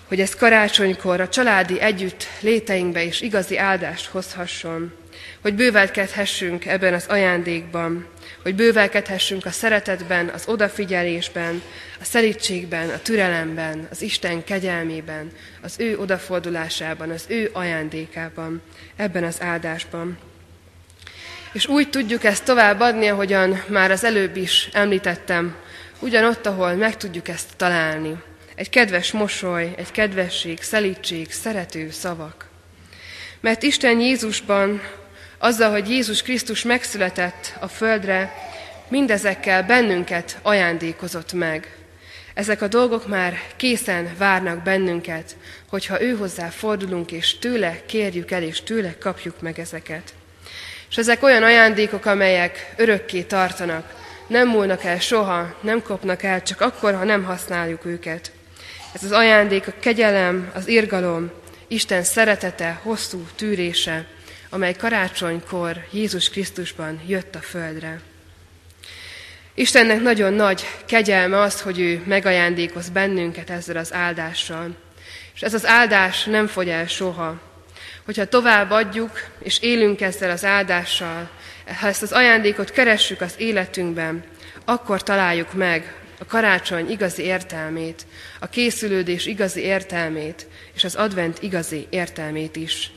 hogy 0.07 0.19
ez 0.19 0.35
karácsonykor 0.35 1.21
a 1.21 1.29
családi 1.29 1.79
együtt 1.79 2.27
léteinkbe 2.39 3.03
is 3.03 3.21
igazi 3.21 3.57
áldást 3.57 4.05
hozhasson, 4.05 4.93
hogy 5.41 5.53
bővelkedhessünk 5.53 6.65
ebben 6.65 6.93
az 6.93 7.05
ajándékban, 7.07 8.05
hogy 8.41 8.55
bővelkedhessünk 8.55 9.45
a 9.45 9.51
szeretetben, 9.51 10.29
az 10.29 10.43
odafigyelésben, 10.47 11.61
a 12.01 12.03
szerítségben, 12.03 12.89
a 12.89 12.99
türelemben, 13.01 13.87
az 13.91 14.01
Isten 14.01 14.43
kegyelmében, 14.43 15.31
az 15.61 15.75
ő 15.77 15.97
odafordulásában, 15.97 17.09
az 17.09 17.25
ő 17.27 17.49
ajándékában, 17.53 18.61
ebben 18.95 19.23
az 19.23 19.41
áldásban. 19.41 20.17
És 21.53 21.67
úgy 21.67 21.89
tudjuk 21.89 22.23
ezt 22.23 22.45
továbbadni, 22.45 23.07
ahogyan 23.07 23.63
már 23.67 23.91
az 23.91 24.03
előbb 24.03 24.35
is 24.35 24.69
említettem, 24.73 25.55
ugyanott, 25.99 26.45
ahol 26.45 26.73
meg 26.73 26.97
tudjuk 26.97 27.27
ezt 27.27 27.49
találni. 27.57 28.15
Egy 28.55 28.69
kedves 28.69 29.11
mosoly, 29.11 29.73
egy 29.77 29.91
kedvesség, 29.91 30.61
szelítség, 30.61 31.31
szerető 31.31 31.89
szavak. 31.89 32.45
Mert 33.39 33.63
Isten 33.63 33.99
Jézusban 33.99 34.81
azzal, 35.43 35.71
hogy 35.71 35.89
Jézus 35.89 36.21
Krisztus 36.21 36.63
megszületett 36.63 37.53
a 37.59 37.67
földre, 37.67 38.33
mindezekkel 38.87 39.63
bennünket 39.63 40.39
ajándékozott 40.41 41.33
meg. 41.33 41.75
Ezek 42.33 42.61
a 42.61 42.67
dolgok 42.67 43.07
már 43.07 43.39
készen 43.55 44.09
várnak 44.17 44.63
bennünket, 44.63 45.35
hogyha 45.69 46.01
ő 46.01 46.15
hozzá 46.15 46.47
fordulunk, 46.47 47.11
és 47.11 47.39
tőle 47.39 47.81
kérjük 47.85 48.31
el, 48.31 48.43
és 48.43 48.61
tőle 48.61 48.95
kapjuk 48.99 49.41
meg 49.41 49.59
ezeket. 49.59 50.13
És 50.89 50.97
ezek 50.97 51.23
olyan 51.23 51.43
ajándékok, 51.43 52.05
amelyek 52.05 52.73
örökké 52.75 53.21
tartanak, 53.21 53.93
nem 54.27 54.47
múlnak 54.47 54.83
el 54.83 54.99
soha, 54.99 55.55
nem 55.61 55.81
kopnak 55.81 56.23
el, 56.23 56.43
csak 56.43 56.61
akkor, 56.61 56.93
ha 56.93 57.03
nem 57.03 57.23
használjuk 57.23 57.85
őket. 57.85 58.31
Ez 58.93 59.03
az 59.03 59.11
ajándék 59.11 59.67
a 59.67 59.73
kegyelem, 59.79 60.51
az 60.53 60.67
irgalom, 60.67 61.31
Isten 61.67 62.03
szeretete, 62.03 62.79
hosszú 62.83 63.25
tűrése, 63.35 64.05
amely 64.53 64.73
karácsonykor 64.73 65.85
Jézus 65.91 66.29
Krisztusban 66.29 67.01
jött 67.07 67.35
a 67.35 67.39
földre. 67.39 67.99
Istennek 69.53 70.01
nagyon 70.01 70.33
nagy 70.33 70.67
kegyelme 70.85 71.39
az, 71.39 71.61
hogy 71.61 71.79
ő 71.79 72.03
megajándékoz 72.05 72.89
bennünket 72.89 73.49
ezzel 73.49 73.77
az 73.77 73.93
áldással. 73.93 74.75
És 75.35 75.41
ez 75.41 75.53
az 75.53 75.65
áldás 75.65 76.23
nem 76.23 76.47
fogy 76.47 76.69
el 76.69 76.87
soha. 76.87 77.41
Hogyha 78.05 78.25
tovább 78.25 78.71
adjuk, 78.71 79.11
és 79.39 79.59
élünk 79.59 80.01
ezzel 80.01 80.29
az 80.29 80.45
áldással, 80.45 81.29
ha 81.79 81.87
ezt 81.87 82.01
az 82.01 82.11
ajándékot 82.11 82.71
keressük 82.71 83.21
az 83.21 83.33
életünkben, 83.37 84.23
akkor 84.65 85.03
találjuk 85.03 85.53
meg 85.53 85.95
a 86.19 86.25
karácsony 86.25 86.89
igazi 86.89 87.23
értelmét, 87.23 88.05
a 88.39 88.47
készülődés 88.47 89.25
igazi 89.25 89.61
értelmét, 89.61 90.47
és 90.73 90.83
az 90.83 90.95
advent 90.95 91.41
igazi 91.41 91.87
értelmét 91.89 92.55
is. 92.55 92.91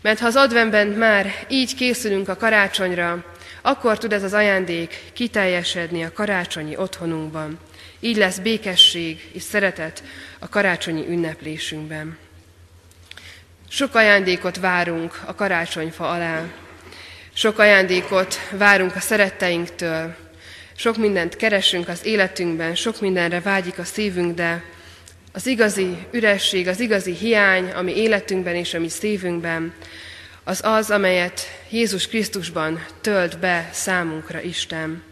Mert 0.00 0.18
ha 0.18 0.26
az 0.26 0.36
adventben 0.36 0.86
már 0.86 1.46
így 1.48 1.74
készülünk 1.74 2.28
a 2.28 2.36
karácsonyra, 2.36 3.24
akkor 3.62 3.98
tud 3.98 4.12
ez 4.12 4.22
az 4.22 4.32
ajándék 4.32 5.02
kiteljesedni 5.12 6.04
a 6.04 6.12
karácsonyi 6.12 6.76
otthonunkban. 6.76 7.58
Így 8.00 8.16
lesz 8.16 8.38
békesség 8.38 9.30
és 9.32 9.42
szeretet 9.42 10.02
a 10.38 10.48
karácsonyi 10.48 11.06
ünneplésünkben. 11.08 12.18
Sok 13.70 13.94
ajándékot 13.94 14.58
várunk 14.58 15.20
a 15.26 15.34
karácsonyfa 15.34 16.10
alá. 16.10 16.42
Sok 17.34 17.58
ajándékot 17.58 18.34
várunk 18.50 18.96
a 18.96 19.00
szeretteinktől. 19.00 20.16
Sok 20.76 20.96
mindent 20.96 21.36
keresünk 21.36 21.88
az 21.88 22.04
életünkben, 22.04 22.74
sok 22.74 23.00
mindenre 23.00 23.40
vágyik 23.40 23.78
a 23.78 23.84
szívünk, 23.84 24.34
de 24.34 24.62
az 25.32 25.46
igazi 25.46 25.96
üresség, 26.10 26.68
az 26.68 26.80
igazi 26.80 27.12
hiány, 27.12 27.70
ami 27.70 27.96
életünkben 27.96 28.54
és 28.54 28.74
ami 28.74 28.88
szívünkben, 28.88 29.72
az 30.44 30.60
az, 30.64 30.90
amelyet 30.90 31.40
Jézus 31.70 32.08
Krisztusban 32.08 32.84
tölt 33.00 33.38
be 33.38 33.68
számunkra 33.72 34.40
Isten. 34.40 35.02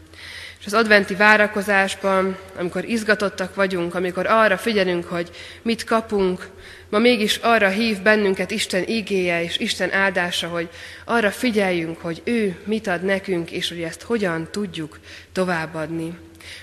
És 0.61 0.67
az 0.67 0.75
adventi 0.75 1.15
várakozásban, 1.15 2.37
amikor 2.59 2.85
izgatottak 2.85 3.55
vagyunk, 3.55 3.95
amikor 3.95 4.27
arra 4.27 4.57
figyelünk, 4.57 5.05
hogy 5.05 5.31
mit 5.63 5.85
kapunk, 5.85 6.49
ma 6.89 6.99
mégis 6.99 7.37
arra 7.37 7.69
hív 7.69 8.03
bennünket 8.03 8.51
Isten 8.51 8.89
ígéje 8.89 9.43
és 9.43 9.59
Isten 9.59 9.93
áldása, 9.93 10.49
hogy 10.49 10.69
arra 11.05 11.31
figyeljünk, 11.31 12.01
hogy 12.01 12.23
ő 12.25 12.57
mit 12.65 12.87
ad 12.87 13.03
nekünk, 13.03 13.51
és 13.51 13.69
hogy 13.69 13.83
ezt 13.83 14.03
hogyan 14.03 14.49
tudjuk 14.51 14.99
továbbadni. 15.33 16.19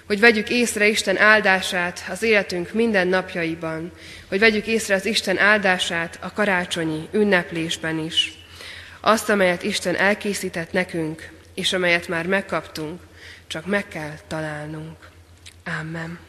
Hogy 0.06 0.20
vegyük 0.20 0.50
észre 0.50 0.88
Isten 0.88 1.18
áldását 1.18 2.06
az 2.10 2.22
életünk 2.22 2.74
minden 2.74 3.08
napjaiban, 3.08 3.92
hogy 4.28 4.40
vegyük 4.40 4.68
észre 4.68 4.96
az 4.96 5.06
Isten 5.06 5.38
áldását 5.38 6.20
a 6.22 6.34
karácsonyi 6.34 7.08
ünneplésben 7.12 8.00
is. 8.00 8.34
Azt, 9.00 9.30
amelyet 9.30 9.64
Isten 9.64 9.96
elkészített 9.96 10.72
nekünk, 10.72 11.30
és 11.54 11.74
amelyet 11.74 12.08
már 12.08 12.28
megkaptunk, 12.28 13.02
csak 13.48 13.66
meg 13.66 13.88
kell 13.88 14.14
találnunk. 14.28 14.98
Amen. 15.80 16.20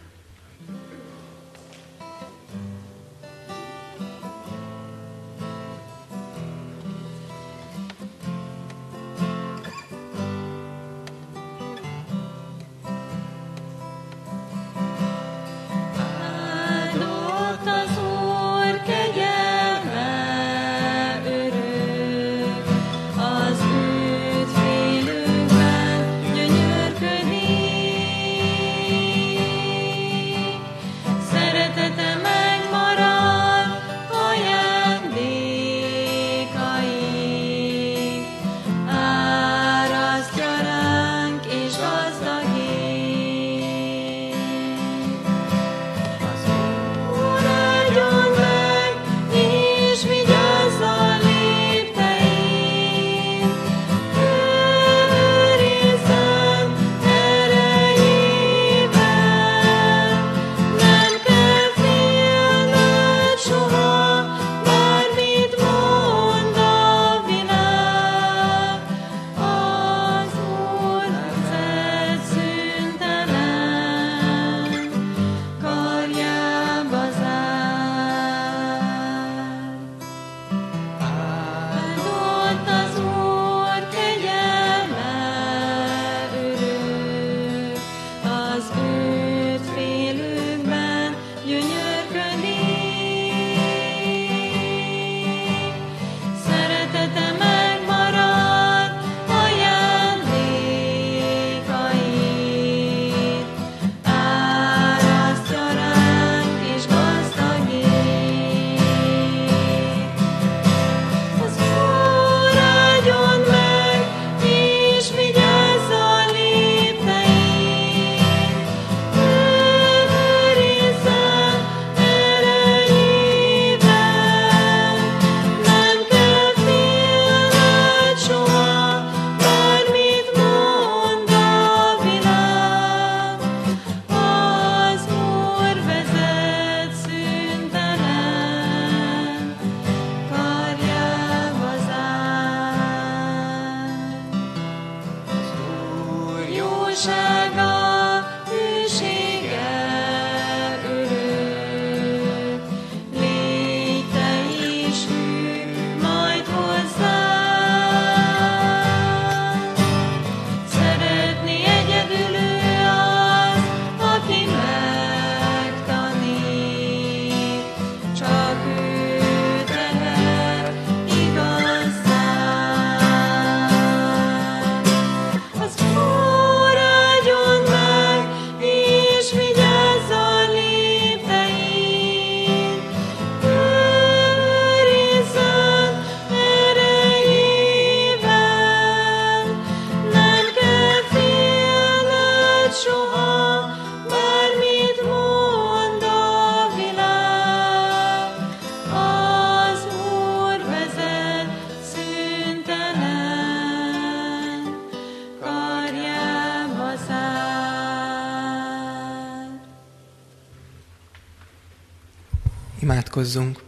Imádkozzunk. 212.85 213.62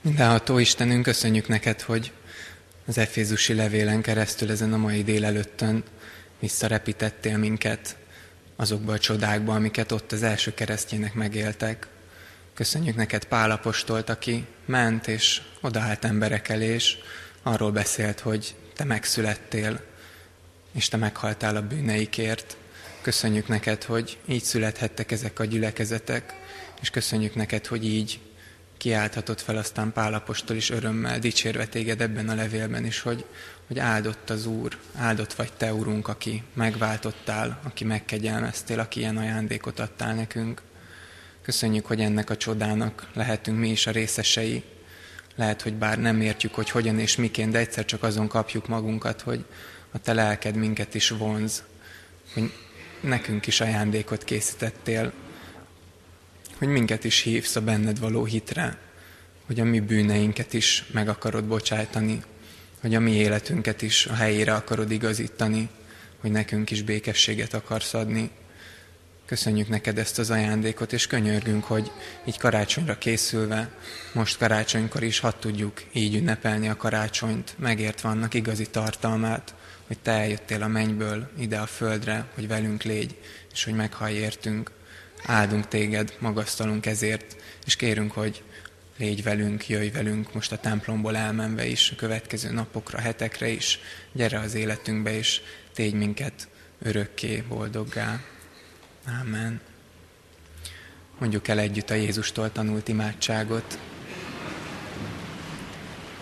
Mindenható 0.00 0.58
Istenünk, 0.58 1.02
köszönjük 1.02 1.48
neked, 1.48 1.80
hogy 1.80 2.12
az 2.86 2.98
Efézusi 2.98 3.54
levélen 3.54 4.02
keresztül 4.02 4.50
ezen 4.50 4.72
a 4.72 4.76
mai 4.76 5.02
délelőttön 5.02 5.84
visszarepítettél 6.38 7.36
minket 7.36 7.96
azokba 8.56 8.92
a 8.92 8.98
csodákba, 8.98 9.54
amiket 9.54 9.92
ott 9.92 10.12
az 10.12 10.22
első 10.22 10.54
keresztjének 10.54 11.14
megéltek. 11.14 11.86
Köszönjük 12.54 12.96
neked 12.96 13.24
Pálapostolt, 13.24 14.08
aki 14.08 14.46
ment 14.64 15.06
és 15.06 15.42
odaállt 15.60 16.04
emberek 16.04 16.48
elé, 16.48 16.66
és 16.66 16.96
arról 17.42 17.70
beszélt, 17.70 18.20
hogy 18.20 18.54
te 18.74 18.84
megszülettél, 18.84 19.80
és 20.72 20.88
te 20.88 20.96
meghaltál 20.96 21.56
a 21.56 21.66
bűneikért. 21.66 22.56
Köszönjük 23.00 23.48
neked, 23.48 23.82
hogy 23.84 24.18
így 24.26 24.42
születhettek 24.42 25.10
ezek 25.10 25.38
a 25.38 25.44
gyülekezetek, 25.44 26.34
és 26.80 26.90
köszönjük 26.90 27.34
neked, 27.34 27.66
hogy 27.66 27.84
így 27.84 28.20
kiálthatott 28.78 29.40
fel 29.40 29.56
aztán 29.56 29.92
Pálapostól 29.92 30.56
is 30.56 30.70
örömmel, 30.70 31.18
dicsérve 31.18 31.66
téged 31.66 32.00
ebben 32.00 32.28
a 32.28 32.34
levélben 32.34 32.84
is, 32.84 33.00
hogy, 33.00 33.24
hogy 33.66 33.78
áldott 33.78 34.30
az 34.30 34.46
Úr, 34.46 34.76
áldott 34.94 35.32
vagy 35.32 35.52
Te, 35.52 35.74
Úrunk, 35.74 36.08
aki 36.08 36.42
megváltottál, 36.54 37.60
aki 37.62 37.84
megkegyelmeztél, 37.84 38.80
aki 38.80 39.00
ilyen 39.00 39.16
ajándékot 39.16 39.78
adtál 39.78 40.14
nekünk. 40.14 40.62
Köszönjük, 41.42 41.86
hogy 41.86 42.00
ennek 42.00 42.30
a 42.30 42.36
csodának 42.36 43.10
lehetünk 43.14 43.58
mi 43.58 43.70
is 43.70 43.86
a 43.86 43.90
részesei. 43.90 44.62
Lehet, 45.36 45.62
hogy 45.62 45.74
bár 45.74 45.98
nem 45.98 46.20
értjük, 46.20 46.54
hogy 46.54 46.70
hogyan 46.70 46.98
és 46.98 47.16
miként, 47.16 47.52
de 47.52 47.58
egyszer 47.58 47.84
csak 47.84 48.02
azon 48.02 48.28
kapjuk 48.28 48.68
magunkat, 48.68 49.20
hogy 49.20 49.44
a 49.90 49.98
Te 49.98 50.12
lelked 50.12 50.54
minket 50.54 50.94
is 50.94 51.08
vonz, 51.08 51.62
hogy 52.34 52.52
nekünk 53.00 53.46
is 53.46 53.60
ajándékot 53.60 54.24
készítettél, 54.24 55.12
hogy 56.58 56.68
minket 56.68 57.04
is 57.04 57.20
hívsz 57.20 57.56
a 57.56 57.60
benned 57.60 57.98
való 57.98 58.24
hitre, 58.24 58.78
hogy 59.46 59.60
a 59.60 59.64
mi 59.64 59.80
bűneinket 59.80 60.52
is 60.52 60.84
meg 60.92 61.08
akarod 61.08 61.44
bocsájtani, 61.44 62.22
hogy 62.80 62.94
a 62.94 63.00
mi 63.00 63.12
életünket 63.12 63.82
is 63.82 64.06
a 64.06 64.14
helyére 64.14 64.54
akarod 64.54 64.90
igazítani, 64.90 65.68
hogy 66.20 66.30
nekünk 66.30 66.70
is 66.70 66.82
békességet 66.82 67.54
akarsz 67.54 67.94
adni. 67.94 68.30
Köszönjük 69.26 69.68
neked 69.68 69.98
ezt 69.98 70.18
az 70.18 70.30
ajándékot, 70.30 70.92
és 70.92 71.06
könyörgünk, 71.06 71.64
hogy 71.64 71.90
így 72.24 72.38
karácsonyra 72.38 72.98
készülve, 72.98 73.70
most 74.12 74.38
karácsonykor 74.38 75.02
is 75.02 75.18
hadd 75.18 75.34
tudjuk 75.40 75.82
így 75.92 76.14
ünnepelni 76.14 76.68
a 76.68 76.76
karácsonyt, 76.76 77.54
megértve 77.58 78.08
annak 78.08 78.34
igazi 78.34 78.66
tartalmát, 78.66 79.54
hogy 79.86 79.98
te 79.98 80.10
eljöttél 80.10 80.62
a 80.62 80.68
mennyből 80.68 81.30
ide 81.38 81.58
a 81.58 81.66
földre, 81.66 82.26
hogy 82.34 82.48
velünk 82.48 82.82
légy, 82.82 83.16
és 83.52 83.64
hogy 83.64 83.74
meghallj 83.74 84.14
értünk. 84.14 84.70
Áldunk 85.24 85.68
téged, 85.68 86.16
magasztalunk 86.18 86.86
ezért, 86.86 87.36
és 87.66 87.76
kérünk, 87.76 88.12
hogy 88.12 88.42
légy 88.98 89.22
velünk, 89.22 89.68
jöjj 89.68 89.88
velünk 89.88 90.34
most 90.34 90.52
a 90.52 90.58
templomból 90.58 91.16
elmenve 91.16 91.66
is, 91.66 91.90
a 91.90 91.96
következő 91.96 92.50
napokra, 92.50 92.98
hetekre 92.98 93.48
is, 93.48 93.80
gyere 94.12 94.38
az 94.38 94.54
életünkbe, 94.54 95.16
és 95.16 95.40
tégy 95.74 95.94
minket 95.94 96.48
örökké 96.82 97.44
boldoggá. 97.48 98.20
Amen. 99.20 99.60
Mondjuk 101.18 101.48
el 101.48 101.58
együtt 101.58 101.90
a 101.90 101.94
Jézustól 101.94 102.52
tanult 102.52 102.88
imádságot. 102.88 103.78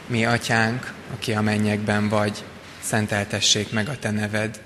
Mi, 0.07 0.25
atyánk, 0.25 0.95
aki 1.15 1.33
a 1.33 1.41
mennyekben 1.41 2.09
vagy, 2.09 2.45
szenteltessék 2.81 3.73
meg 3.73 3.89
a 3.89 3.99
te 3.99 4.11
neved, 4.11 4.63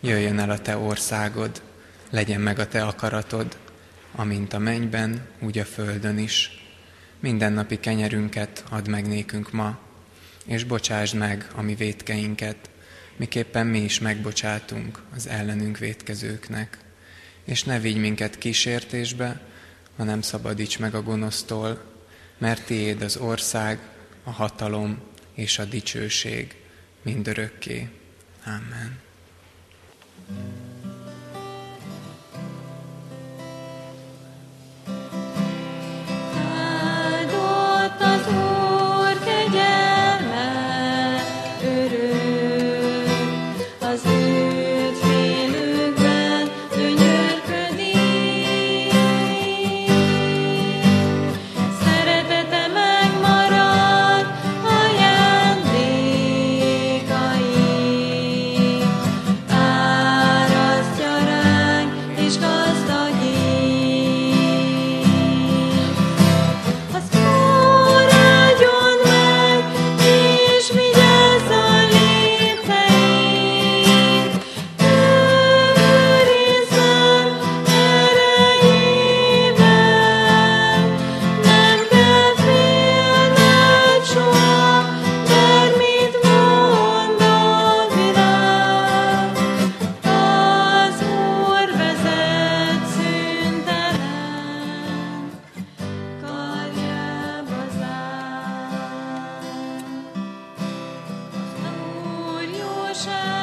jöjjön 0.00 0.38
el 0.38 0.50
a 0.50 0.58
te 0.58 0.76
országod, 0.76 1.62
legyen 2.10 2.40
meg 2.40 2.58
a 2.58 2.68
te 2.68 2.84
akaratod, 2.84 3.56
amint 4.18 4.52
a 4.52 4.58
mennyben, 4.58 5.26
úgy 5.40 5.58
a 5.58 5.64
földön 5.64 6.18
is. 6.18 6.66
Mindennapi 7.20 7.80
kenyerünket 7.80 8.64
add 8.68 8.90
meg 8.90 9.06
nékünk 9.06 9.52
ma, 9.52 9.78
és 10.46 10.64
bocsásd 10.64 11.14
meg 11.14 11.48
a 11.54 11.62
mi 11.62 11.74
vétkeinket, 11.74 12.70
miképpen 13.16 13.66
mi 13.66 13.78
is 13.78 13.98
megbocsátunk 13.98 15.02
az 15.14 15.28
ellenünk 15.28 15.78
vétkezőknek. 15.78 16.78
És 17.44 17.64
ne 17.64 17.78
vigy 17.78 17.96
minket 17.96 18.38
kísértésbe, 18.38 19.40
hanem 19.96 20.22
szabadíts 20.22 20.78
meg 20.78 20.94
a 20.94 21.02
gonosztól, 21.02 21.82
mert 22.38 22.64
tiéd 22.64 23.02
az 23.02 23.16
ország, 23.16 23.78
a 24.24 24.30
hatalom 24.30 24.98
és 25.34 25.58
a 25.58 25.64
dicsőség 25.64 26.56
mindörökké. 27.02 27.88
Amen. 28.44 28.98
ocean. 102.98 103.37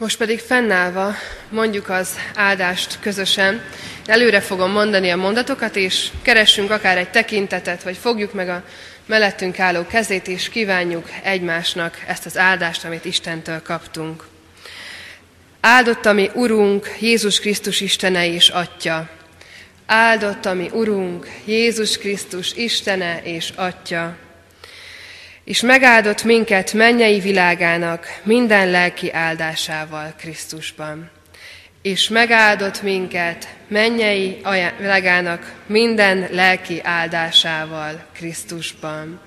Most 0.00 0.18
pedig 0.18 0.38
fennállva 0.38 1.14
mondjuk 1.48 1.88
az 1.88 2.18
áldást 2.34 2.98
közösen. 3.00 3.62
Előre 4.06 4.40
fogom 4.40 4.70
mondani 4.70 5.10
a 5.10 5.16
mondatokat, 5.16 5.76
és 5.76 6.08
keressünk 6.22 6.70
akár 6.70 6.98
egy 6.98 7.10
tekintetet, 7.10 7.82
vagy 7.82 7.96
fogjuk 7.96 8.32
meg 8.32 8.48
a 8.48 8.64
mellettünk 9.06 9.58
álló 9.58 9.86
kezét, 9.86 10.28
és 10.28 10.48
kívánjuk 10.48 11.08
egymásnak 11.22 12.04
ezt 12.06 12.26
az 12.26 12.38
áldást, 12.38 12.84
amit 12.84 13.04
Istentől 13.04 13.62
kaptunk. 13.62 14.26
Áldott 15.60 16.06
a 16.06 16.12
mi 16.12 16.30
Urunk, 16.34 16.96
Jézus 17.00 17.40
Krisztus 17.40 17.80
Istene 17.80 18.32
és 18.32 18.48
Atya. 18.48 19.08
Áldott 19.86 20.46
a 20.46 20.54
mi 20.54 20.70
Urunk, 20.72 21.26
Jézus 21.44 21.98
Krisztus 21.98 22.52
Istene 22.54 23.20
és 23.22 23.52
Atya 23.56 24.16
és 25.50 25.60
megáldott 25.60 26.24
minket 26.24 26.72
mennyei 26.72 27.20
világának 27.20 28.20
minden 28.22 28.70
lelki 28.70 29.12
áldásával 29.12 30.14
Krisztusban. 30.18 31.10
És 31.82 32.08
megáldott 32.08 32.82
minket 32.82 33.48
mennyei 33.68 34.40
világának 34.78 35.54
minden 35.66 36.28
lelki 36.30 36.80
áldásával 36.82 38.04
Krisztusban. 38.12 39.20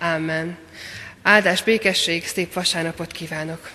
Amen. 0.00 0.58
Áldás, 1.22 1.62
békesség, 1.62 2.26
szép 2.26 2.52
vasárnapot 2.52 3.12
kívánok! 3.12 3.70